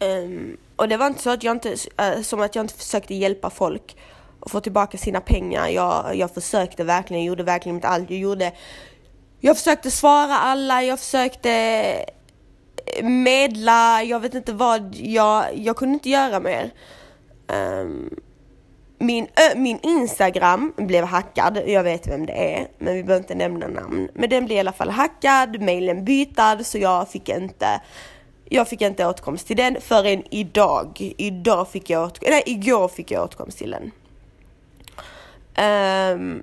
Um, 0.00 0.56
och 0.76 0.88
det 0.88 0.96
var 0.96 1.06
inte 1.06 1.22
så 1.22 1.30
att 1.30 1.42
jag 1.42 1.56
inte, 1.56 1.72
uh, 1.72 2.22
som 2.22 2.40
att 2.40 2.54
jag 2.54 2.64
inte 2.64 2.74
försökte 2.74 3.14
hjälpa 3.14 3.50
folk 3.50 3.96
och 4.40 4.50
få 4.50 4.60
tillbaka 4.60 4.98
sina 4.98 5.20
pengar. 5.20 5.68
Jag, 5.68 6.16
jag 6.16 6.34
försökte 6.34 6.84
verkligen, 6.84 7.22
jag 7.22 7.28
gjorde 7.28 7.42
verkligen 7.42 7.76
mitt 7.76 7.84
allt. 7.84 8.10
Jag 8.10 8.18
gjorde, 8.18 8.52
jag 9.40 9.56
försökte 9.56 9.90
svara 9.90 10.38
alla, 10.38 10.82
jag 10.82 10.98
försökte 10.98 11.50
medla, 13.02 14.02
jag 14.02 14.20
vet 14.20 14.34
inte 14.34 14.52
vad, 14.52 14.94
jag, 14.94 15.44
jag 15.54 15.76
kunde 15.76 15.94
inte 15.94 16.10
göra 16.10 16.40
mer. 16.40 16.70
Um, 17.82 18.20
min, 18.98 19.24
ö, 19.24 19.58
min 19.58 19.78
Instagram 19.82 20.72
blev 20.76 21.04
hackad, 21.04 21.62
jag 21.66 21.82
vet 21.82 22.06
vem 22.06 22.26
det 22.26 22.54
är, 22.54 22.68
men 22.78 22.94
vi 22.94 23.02
behöver 23.04 23.22
inte 23.22 23.34
nämna 23.34 23.68
namn. 23.68 24.08
Men 24.14 24.30
den 24.30 24.46
blev 24.46 24.56
i 24.56 24.60
alla 24.60 24.72
fall 24.72 24.90
hackad, 24.90 25.60
mailen 25.60 26.04
bytad, 26.04 26.66
så 26.66 26.78
jag 26.78 27.08
fick 27.08 27.28
inte 27.28 27.80
jag 28.48 28.68
fick 28.68 28.80
inte 28.80 29.06
åtkomst 29.06 29.46
till 29.46 29.56
den 29.56 29.80
förrän 29.80 30.22
idag. 30.30 31.12
Idag 31.16 31.68
fick 31.68 31.90
jag 31.90 32.02
åtkomst, 32.02 32.30
nej 32.30 32.42
igår 32.46 32.88
fick 32.88 33.10
jag 33.10 33.24
åtkomst 33.24 33.58
till 33.58 33.70
den. 33.70 33.90
Um, 36.14 36.42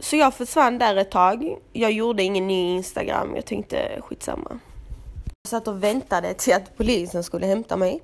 så 0.00 0.16
jag 0.16 0.34
försvann 0.34 0.78
där 0.78 0.96
ett 0.96 1.10
tag. 1.10 1.56
Jag 1.72 1.92
gjorde 1.92 2.22
ingen 2.22 2.46
ny 2.46 2.76
Instagram, 2.76 3.36
jag 3.36 3.44
tänkte 3.44 4.00
skitsamma. 4.00 4.58
Jag 5.42 5.50
satt 5.50 5.68
och 5.68 5.82
väntade 5.82 6.34
till 6.34 6.54
att 6.54 6.76
polisen 6.76 7.24
skulle 7.24 7.46
hämta 7.46 7.76
mig. 7.76 8.02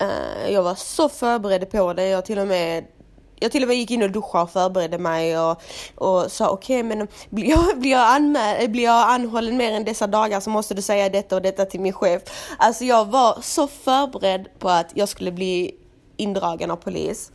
Eh, 0.00 0.50
jag 0.52 0.62
var 0.62 0.74
så 0.74 1.08
förberedd 1.08 1.70
på 1.70 1.92
det, 1.92 2.08
jag 2.08 2.24
till 2.24 2.38
och 2.38 2.46
med 2.46 2.84
jag 3.38 3.52
till 3.52 3.62
och 3.62 3.68
med 3.68 3.76
gick 3.76 3.90
in 3.90 4.02
och 4.02 4.10
duschade 4.10 4.42
och 4.44 4.50
förberedde 4.50 4.98
mig 4.98 5.38
och, 5.38 5.62
och 5.94 6.32
sa 6.32 6.50
okej 6.50 6.80
okay, 6.80 6.96
men 6.96 7.08
blir 7.30 7.50
jag, 7.50 7.78
blir, 7.80 7.90
jag 7.90 8.00
anmäl, 8.00 8.68
blir 8.68 8.84
jag 8.84 9.10
anhållen 9.10 9.56
mer 9.56 9.72
än 9.72 9.84
dessa 9.84 10.06
dagar 10.06 10.40
så 10.40 10.50
måste 10.50 10.74
du 10.74 10.82
säga 10.82 11.08
detta 11.08 11.36
och 11.36 11.42
detta 11.42 11.64
till 11.64 11.80
min 11.80 11.92
chef. 11.92 12.22
Alltså 12.58 12.84
jag 12.84 13.04
var 13.04 13.38
så 13.42 13.66
förberedd 13.66 14.48
på 14.58 14.68
att 14.68 14.90
jag 14.94 15.08
skulle 15.08 15.32
bli 15.32 15.74
indragen 16.16 16.70
av 16.70 16.76
polis. 16.76 17.32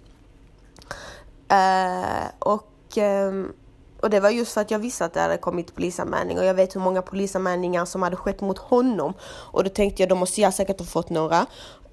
Uh, 1.52 2.28
och, 2.40 2.98
um, 2.98 3.54
och 4.02 4.10
det 4.10 4.20
var 4.20 4.30
just 4.30 4.54
för 4.54 4.62
att 4.62 4.72
jag 4.72 4.80
visste 4.80 5.06
att 5.06 5.14
det 5.14 5.20
hade 5.20 5.38
kommit 5.38 5.76
polisanmälning 5.76 6.40
och 6.40 6.46
jag 6.46 6.54
vet 6.54 6.76
hur 6.76 6.82
många 6.82 7.02
polisanmälningar 7.02 7.86
som 7.86 8.02
hade 8.02 8.16
skett 8.16 8.42
mot 8.42 8.58
honom. 8.58 9.14
Och 9.24 9.64
då 9.64 9.70
tänkte 9.70 10.02
jag 10.02 10.10
då 10.10 10.16
måste 10.16 10.42
jag 10.42 10.54
säkert 10.54 10.80
ha 10.80 10.86
fått 10.86 11.10
några. 11.10 11.46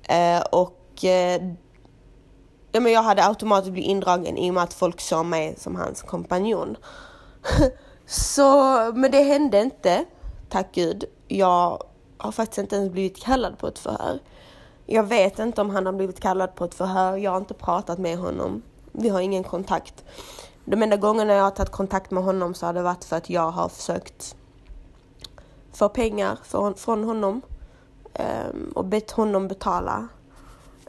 Eh, 0.03 0.40
och 0.53 1.05
eh, 1.05 1.42
ja, 2.73 2.81
men 2.81 2.92
jag 2.92 3.03
hade 3.03 3.25
automatiskt 3.27 3.73
blivit 3.73 3.90
indragen 3.90 4.38
i 4.38 4.51
och 4.51 4.55
med 4.55 4.62
att 4.62 4.75
folk 4.75 5.01
såg 5.01 5.27
mig 5.27 5.55
som 5.59 5.77
hans 5.77 6.03
kompanjon. 6.03 6.77
så, 8.07 8.53
men 8.94 9.11
det 9.11 9.23
hände 9.23 9.61
inte, 9.61 10.05
tack 10.49 10.75
gud. 10.75 11.05
Jag 11.29 11.83
har 12.18 12.33
faktiskt 12.33 12.59
inte 12.59 12.77
ens 12.77 12.92
blivit 12.92 13.23
kallad 13.23 13.59
på 13.59 13.66
ett 13.66 13.79
förhör. 13.79 14.18
Jag 14.87 15.03
vet 15.03 15.38
inte 15.38 15.61
om 15.61 15.71
han 15.71 15.87
har 15.87 15.92
blivit 15.92 16.21
kallad 16.21 16.55
på 16.55 16.64
ett 16.64 16.75
förhör, 16.75 17.16
jag 17.16 17.31
har 17.31 17.38
inte 17.38 17.55
pratat 17.55 17.99
med 17.99 18.18
honom. 18.18 18.62
Vi 18.92 19.09
har 19.09 19.21
ingen 19.21 19.44
kontakt. 19.44 20.05
De 20.70 20.83
enda 20.83 20.96
gångerna 20.96 21.35
jag 21.35 21.44
har 21.44 21.50
tagit 21.50 21.72
kontakt 21.72 22.11
med 22.11 22.22
honom 22.24 22.54
så 22.54 22.66
har 22.66 22.72
det 22.72 22.83
varit 22.83 23.04
för 23.04 23.16
att 23.16 23.31
jag 23.31 23.50
har 23.50 23.68
försökt 23.68 24.37
få 25.72 25.88
pengar 25.88 26.38
från 26.76 27.04
honom 27.04 27.42
ehm, 28.14 28.72
och 28.74 28.85
bett 28.85 29.11
honom 29.11 29.48
betala 29.48 30.09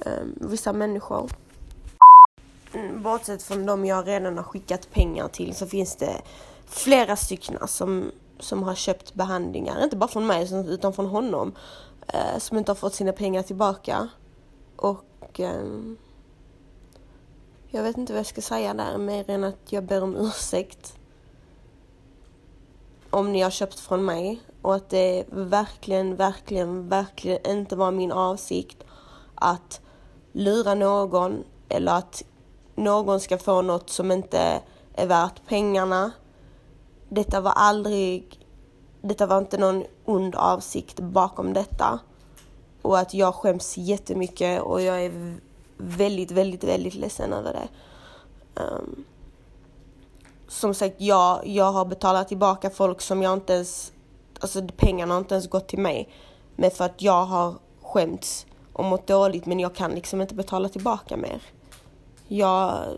ehm, 0.06 0.36
vissa 0.36 0.74
människor. 0.74 1.30
Mm, 2.74 3.04
bortsett 3.04 3.44
från 3.44 3.66
de 3.66 3.86
jag 3.86 4.08
redan 4.08 4.38
har 4.38 4.44
skickat 4.44 4.92
pengar 4.92 5.28
till 5.28 5.56
så 5.56 5.68
finns 5.68 5.96
det 5.96 6.22
flera 6.66 7.16
stycken 7.16 7.68
som, 7.68 8.12
som 8.40 8.64
har 8.64 8.76
köpt 8.76 9.14
behandlingar, 9.14 9.84
inte 9.84 9.96
bara 9.96 10.10
från 10.10 10.28
mig 10.28 10.48
utan 10.68 10.94
från 10.94 11.06
honom, 11.06 11.56
eh, 12.08 12.38
som 12.40 12.58
inte 12.58 12.72
har 12.72 12.76
fått 12.76 12.94
sina 12.94 13.12
pengar 13.12 13.44
tillbaka. 13.44 14.08
Och 14.76 15.40
ehm, 15.40 15.98
jag 17.72 17.84
vet 17.84 17.98
inte 17.98 18.14
vad 18.14 18.20
jag 18.20 18.26
ska 18.26 18.42
säga 18.42 18.74
där 18.74 18.98
mer 18.98 19.30
än 19.30 19.44
att 19.44 19.72
jag 19.72 19.84
ber 19.84 20.04
om 20.04 20.16
ursäkt 20.16 20.94
om 23.10 23.32
ni 23.32 23.42
har 23.42 23.50
köpt 23.50 23.80
från 23.80 24.06
mig 24.06 24.42
och 24.62 24.76
att 24.76 24.90
det 24.90 25.26
verkligen, 25.30 26.16
verkligen, 26.16 26.90
verkligen 26.90 27.48
inte 27.48 27.76
var 27.76 27.92
min 27.92 28.12
avsikt 28.12 28.84
att 29.36 29.82
lura 30.32 30.74
någon 30.74 31.44
eller 31.70 31.98
att 31.98 32.24
någon 32.76 33.20
ska 33.20 33.38
få 33.38 33.62
något 33.62 33.90
som 33.90 34.12
inte 34.12 34.62
är 34.94 35.08
värt 35.08 35.46
pengarna. 35.48 36.12
Detta 37.10 37.42
var 37.42 37.52
aldrig, 37.52 38.46
detta 39.02 39.26
var 39.26 39.38
inte 39.38 39.58
någon 39.58 39.84
ond 40.06 40.36
avsikt 40.36 41.00
bakom 41.00 41.54
detta. 41.54 42.00
Och 42.82 43.00
att 43.00 43.14
jag 43.14 43.36
skäms 43.36 43.78
jättemycket 43.78 44.62
och 44.62 44.82
jag 44.82 45.06
är 45.06 45.40
väldigt, 45.80 46.32
väldigt, 46.32 46.64
väldigt 46.64 46.96
ledsen 46.96 47.34
över 47.34 47.54
det. 47.54 47.68
Um, 48.62 49.06
som 50.48 50.74
sagt, 50.74 50.96
ja, 50.98 51.42
jag 51.46 51.72
har 51.72 51.86
betalat 51.86 52.28
tillbaka 52.28 52.70
folk 52.70 53.02
som 53.02 53.22
jag 53.22 53.34
inte 53.34 53.54
ens, 53.54 53.92
alltså 54.40 54.68
pengarna 54.78 55.14
har 55.14 55.20
inte 55.20 55.36
ens 55.36 55.50
gått 55.50 55.68
till 55.68 55.80
mig. 55.80 56.10
Men 56.56 56.72
för 56.72 56.86
att 56.86 57.02
jag 57.02 57.26
har 57.26 57.54
skämts 57.82 58.46
och 58.74 58.86
mått 58.86 59.08
dåligt 59.08 59.46
men 59.46 59.60
jag 59.60 59.76
kan 59.76 59.92
liksom 59.92 60.22
inte 60.22 60.36
betala 60.36 60.70
tillbaka 60.70 61.18
mer 61.18 61.42
jag, 62.30 62.98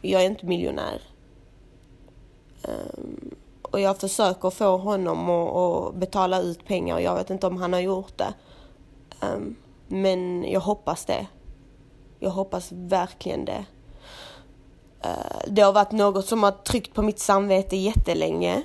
jag 0.00 0.22
är 0.22 0.26
inte 0.26 0.46
miljonär. 0.46 1.02
Um, 2.62 3.34
och 3.62 3.80
jag 3.80 3.98
försöker 3.98 4.50
få 4.50 4.76
honom 4.76 5.30
att, 5.30 5.56
att, 5.56 5.94
betala 5.94 6.40
ut 6.40 6.66
pengar. 6.66 6.94
Och 6.94 7.02
Jag 7.02 7.14
vet 7.14 7.30
inte 7.30 7.46
om 7.46 7.56
han 7.56 7.72
har 7.72 7.80
gjort 7.80 8.18
det. 8.18 8.34
Um, 9.20 9.56
men 9.88 10.44
jag 10.44 10.60
hoppas 10.60 11.04
det. 11.04 11.26
Jag 12.20 12.30
hoppas 12.30 12.72
verkligen 12.72 13.44
det. 13.44 13.64
Eh, 15.00 15.40
det 15.46 15.62
har 15.62 15.72
varit 15.72 15.92
något 15.92 16.26
som 16.26 16.42
har 16.42 16.50
tryckt 16.50 16.94
på 16.94 17.02
mitt 17.02 17.18
samvete 17.18 17.76
jättelänge. 17.76 18.62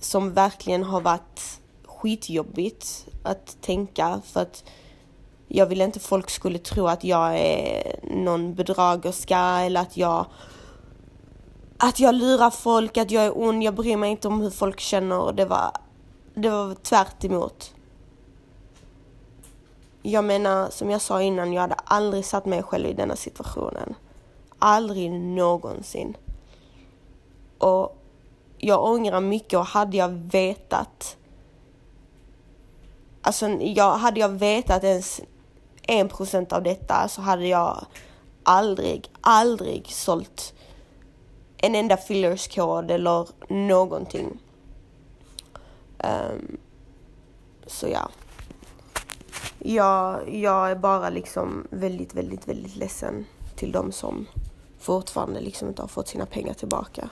Som 0.00 0.32
verkligen 0.32 0.84
har 0.84 1.00
varit 1.00 1.60
skitjobbigt 1.84 3.06
att 3.22 3.62
tänka 3.62 4.20
för 4.24 4.40
att 4.40 4.64
jag 5.48 5.66
ville 5.66 5.84
inte 5.84 6.00
folk 6.00 6.30
skulle 6.30 6.58
tro 6.58 6.86
att 6.86 7.04
jag 7.04 7.38
är 7.38 8.00
någon 8.02 8.54
bedragerska 8.54 9.38
eller 9.38 9.80
att 9.80 9.96
jag 9.96 10.26
att 11.78 12.00
jag 12.00 12.14
lurar 12.14 12.50
folk, 12.50 12.96
att 12.96 13.10
jag 13.10 13.24
är 13.24 13.38
ond, 13.38 13.62
jag 13.62 13.74
bryr 13.74 13.96
mig 13.96 14.10
inte 14.10 14.28
om 14.28 14.40
hur 14.40 14.50
folk 14.50 14.80
känner. 14.80 15.32
Det 15.32 15.44
var, 15.44 15.70
det 16.34 16.50
var 16.50 16.74
tvärt 16.74 17.24
emot. 17.24 17.74
Jag 20.08 20.24
menar, 20.24 20.70
som 20.70 20.90
jag 20.90 21.00
sa 21.00 21.22
innan, 21.22 21.52
jag 21.52 21.62
hade 21.62 21.74
aldrig 21.74 22.24
satt 22.24 22.46
mig 22.46 22.62
själv 22.62 22.86
i 22.86 22.92
denna 22.92 23.16
situationen. 23.16 23.94
Aldrig 24.58 25.12
någonsin. 25.12 26.16
Och 27.58 27.96
jag 28.58 28.84
ångrar 28.84 29.20
mycket 29.20 29.58
och 29.58 29.66
hade 29.66 29.96
jag 29.96 30.08
vetat 30.08 31.16
Alltså 33.22 33.48
jag, 33.48 33.96
hade 33.96 34.20
jag 34.20 34.28
vetat 34.28 34.84
ens 34.84 35.20
en 35.82 36.08
procent 36.08 36.52
av 36.52 36.62
detta 36.62 37.08
så 37.08 37.22
hade 37.22 37.46
jag 37.46 37.86
aldrig, 38.42 39.10
aldrig 39.20 39.86
sålt 39.86 40.54
en 41.56 41.74
enda 41.74 41.96
fillerskod 41.96 42.90
eller 42.90 43.28
någonting. 43.48 44.38
Um, 45.98 46.58
så 47.66 47.88
ja. 47.88 48.10
Jag, 49.58 50.34
jag 50.34 50.70
är 50.70 50.74
bara 50.74 51.10
liksom 51.10 51.66
väldigt, 51.70 52.14
väldigt, 52.14 52.48
väldigt 52.48 52.76
ledsen 52.76 53.26
till 53.56 53.72
de 53.72 53.92
som 53.92 54.26
fortfarande 54.78 55.40
liksom 55.40 55.68
inte 55.68 55.82
har 55.82 55.88
fått 55.88 56.08
sina 56.08 56.26
pengar 56.26 56.54
tillbaka. 56.54 57.10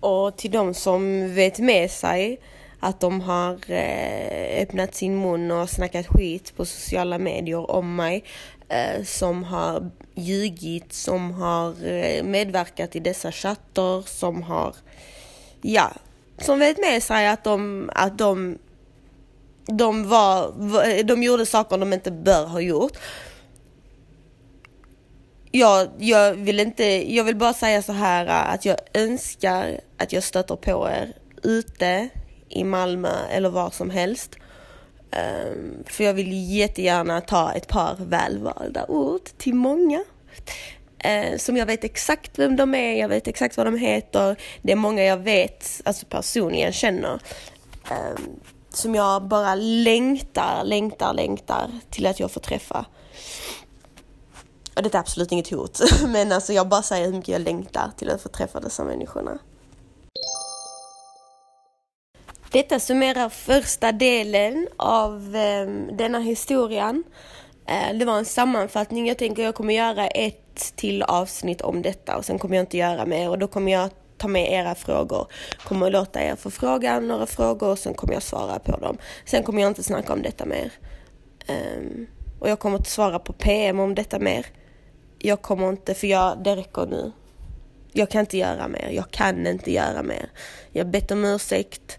Och 0.00 0.36
till 0.36 0.50
de 0.50 0.74
som 0.74 1.34
vet 1.34 1.58
med 1.58 1.90
sig 1.90 2.40
att 2.80 3.00
de 3.00 3.20
har 3.20 3.70
eh, 3.70 4.62
öppnat 4.62 4.94
sin 4.94 5.20
mun 5.20 5.50
och 5.50 5.70
snackat 5.70 6.06
skit 6.06 6.56
på 6.56 6.64
sociala 6.64 7.18
medier 7.18 7.70
om 7.70 7.96
mig. 7.96 8.24
Eh, 8.68 9.02
som 9.04 9.44
har 9.44 9.90
ljugit, 10.14 10.92
som 10.92 11.32
har 11.32 11.86
eh, 11.86 12.22
medverkat 12.24 12.96
i 12.96 13.00
dessa 13.00 13.32
chattar, 13.32 14.02
som 14.02 14.42
har, 14.42 14.74
ja, 15.66 15.92
som 16.38 16.58
vet 16.58 16.78
med 16.78 17.02
sig 17.02 17.28
att 17.28 17.44
de, 17.44 17.90
att 17.94 18.18
de, 18.18 18.58
de 19.66 20.08
var, 20.08 20.52
de 21.02 21.22
gjorde 21.22 21.46
saker 21.46 21.78
de 21.78 21.92
inte 21.92 22.10
bör 22.10 22.46
ha 22.46 22.60
gjort. 22.60 22.98
Jag, 25.50 25.88
jag 25.98 26.34
vill 26.34 26.60
inte, 26.60 27.14
jag 27.14 27.24
vill 27.24 27.36
bara 27.36 27.54
säga 27.54 27.82
så 27.82 27.92
här 27.92 28.26
att 28.26 28.64
jag 28.64 28.76
önskar 28.94 29.80
att 29.96 30.12
jag 30.12 30.22
stöter 30.22 30.56
på 30.56 30.88
er 30.88 31.12
ute 31.42 32.08
i 32.48 32.64
Malmö 32.64 33.14
eller 33.30 33.50
var 33.50 33.70
som 33.70 33.90
helst. 33.90 34.36
Um, 35.50 35.84
för 35.86 36.04
jag 36.04 36.14
vill 36.14 36.56
jättegärna 36.56 37.20
ta 37.20 37.52
ett 37.52 37.68
par 37.68 37.96
välvalda 37.98 38.86
ord 38.88 39.24
till 39.38 39.54
många 39.54 40.04
eh, 40.98 41.36
som 41.38 41.56
jag 41.56 41.66
vet 41.66 41.84
exakt 41.84 42.38
vem 42.38 42.56
de 42.56 42.74
är, 42.74 43.00
jag 43.00 43.08
vet 43.08 43.26
exakt 43.26 43.56
vad 43.56 43.66
de 43.66 43.76
heter. 43.76 44.36
Det 44.62 44.72
är 44.72 44.76
många 44.76 45.02
jag 45.02 45.16
vet, 45.16 45.80
alltså 45.84 46.06
personligen 46.06 46.72
känner. 46.72 47.20
Eh, 47.90 48.20
som 48.70 48.94
jag 48.94 49.22
bara 49.22 49.54
längtar, 49.54 50.64
längtar, 50.64 51.14
längtar 51.14 51.70
till 51.90 52.06
att 52.06 52.20
jag 52.20 52.30
får 52.30 52.40
träffa. 52.40 52.86
Och 54.76 54.82
det 54.82 54.94
är 54.94 54.98
absolut 54.98 55.32
inget 55.32 55.50
hot, 55.50 55.80
men 56.06 56.32
alltså 56.32 56.52
jag 56.52 56.68
bara 56.68 56.82
säger 56.82 57.06
hur 57.06 57.12
mycket 57.12 57.28
jag 57.28 57.40
längtar 57.40 57.90
till 57.96 58.10
att 58.10 58.22
få 58.22 58.28
träffa 58.28 58.60
dessa 58.60 58.84
människorna. 58.84 59.38
Detta 62.50 62.80
summerar 62.80 63.28
första 63.28 63.92
delen 63.92 64.68
av 64.76 65.36
eh, 65.36 65.66
denna 65.96 66.18
historien. 66.18 67.04
Eh, 67.66 67.98
det 67.98 68.04
var 68.04 68.18
en 68.18 68.24
sammanfattning. 68.24 69.08
Jag 69.08 69.18
tänker 69.18 69.42
jag 69.42 69.54
kommer 69.54 69.74
göra 69.74 70.06
ett 70.06 70.45
till 70.56 71.02
avsnitt 71.02 71.60
om 71.60 71.82
detta 71.82 72.16
och 72.16 72.24
sen 72.24 72.38
kommer 72.38 72.56
jag 72.56 72.62
inte 72.62 72.76
göra 72.76 73.06
mer 73.06 73.30
och 73.30 73.38
då 73.38 73.46
kommer 73.46 73.72
jag 73.72 73.90
ta 74.16 74.28
med 74.28 74.52
era 74.52 74.74
frågor. 74.74 75.26
Kommer 75.64 75.90
låta 75.90 76.22
er 76.22 76.36
få 76.36 76.50
fråga 76.50 77.00
några 77.00 77.26
frågor 77.26 77.68
och 77.68 77.78
sen 77.78 77.94
kommer 77.94 78.12
jag 78.12 78.22
svara 78.22 78.58
på 78.58 78.76
dem. 78.76 78.98
Sen 79.24 79.42
kommer 79.42 79.62
jag 79.62 79.70
inte 79.70 79.82
snacka 79.82 80.12
om 80.12 80.22
detta 80.22 80.44
mer. 80.44 80.72
Um, 81.48 82.06
och 82.40 82.50
jag 82.50 82.58
kommer 82.58 82.76
inte 82.76 82.90
svara 82.90 83.18
på 83.18 83.32
PM 83.32 83.80
om 83.80 83.94
detta 83.94 84.18
mer. 84.18 84.46
Jag 85.18 85.42
kommer 85.42 85.68
inte, 85.68 85.94
för 85.94 86.06
jag, 86.06 86.42
det 86.44 86.56
räcker 86.56 86.86
nu. 86.86 87.12
Jag 87.92 88.10
kan 88.10 88.20
inte 88.20 88.38
göra 88.38 88.68
mer. 88.68 88.90
Jag 88.90 89.10
kan 89.10 89.46
inte 89.46 89.72
göra 89.72 90.02
mer. 90.02 90.30
Jag 90.72 90.84
har 90.84 90.90
bett 90.90 91.10
om 91.10 91.24
ursäkt. 91.24 91.98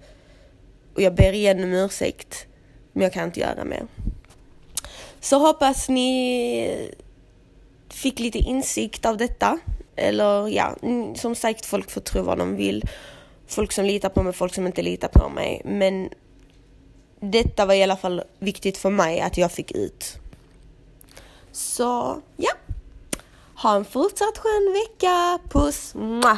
Och 0.95 1.01
jag 1.01 1.15
ber 1.15 1.33
igen 1.33 1.63
om 1.63 1.73
ursäkt, 1.73 2.47
men 2.93 3.03
jag 3.03 3.13
kan 3.13 3.23
inte 3.23 3.39
göra 3.39 3.63
mer. 3.63 3.87
Så 5.19 5.39
hoppas 5.39 5.89
ni 5.89 6.91
fick 7.89 8.19
lite 8.19 8.38
insikt 8.38 9.06
av 9.06 9.17
detta. 9.17 9.60
Eller 9.95 10.47
ja, 10.47 10.76
som 11.15 11.36
sagt, 11.36 11.65
folk 11.65 11.91
får 11.91 12.02
tro 12.02 12.21
vad 12.23 12.38
de 12.38 12.56
vill. 12.56 12.84
Folk 13.47 13.71
som 13.71 13.86
litar 13.86 14.10
på 14.10 14.23
mig, 14.23 14.34
folk 14.34 14.56
som 14.56 14.67
inte 14.67 14.82
litar 14.82 15.08
på 15.08 15.30
mig. 15.30 15.62
Men 15.65 16.10
detta 17.19 17.65
var 17.65 17.73
i 17.73 17.84
alla 17.84 17.97
fall 17.97 18.23
viktigt 18.39 18.78
för 18.78 18.89
mig 18.89 19.21
att 19.21 19.38
jag 19.38 19.52
fick 19.52 19.71
ut. 19.71 20.17
Så 21.52 22.21
ja, 22.38 22.52
ha 23.56 23.76
en 23.76 23.86
fortsatt 23.86 24.38
skön 24.38 24.73
vecka. 24.73 25.39
Puss! 25.50 25.93
Mwah! 25.95 26.38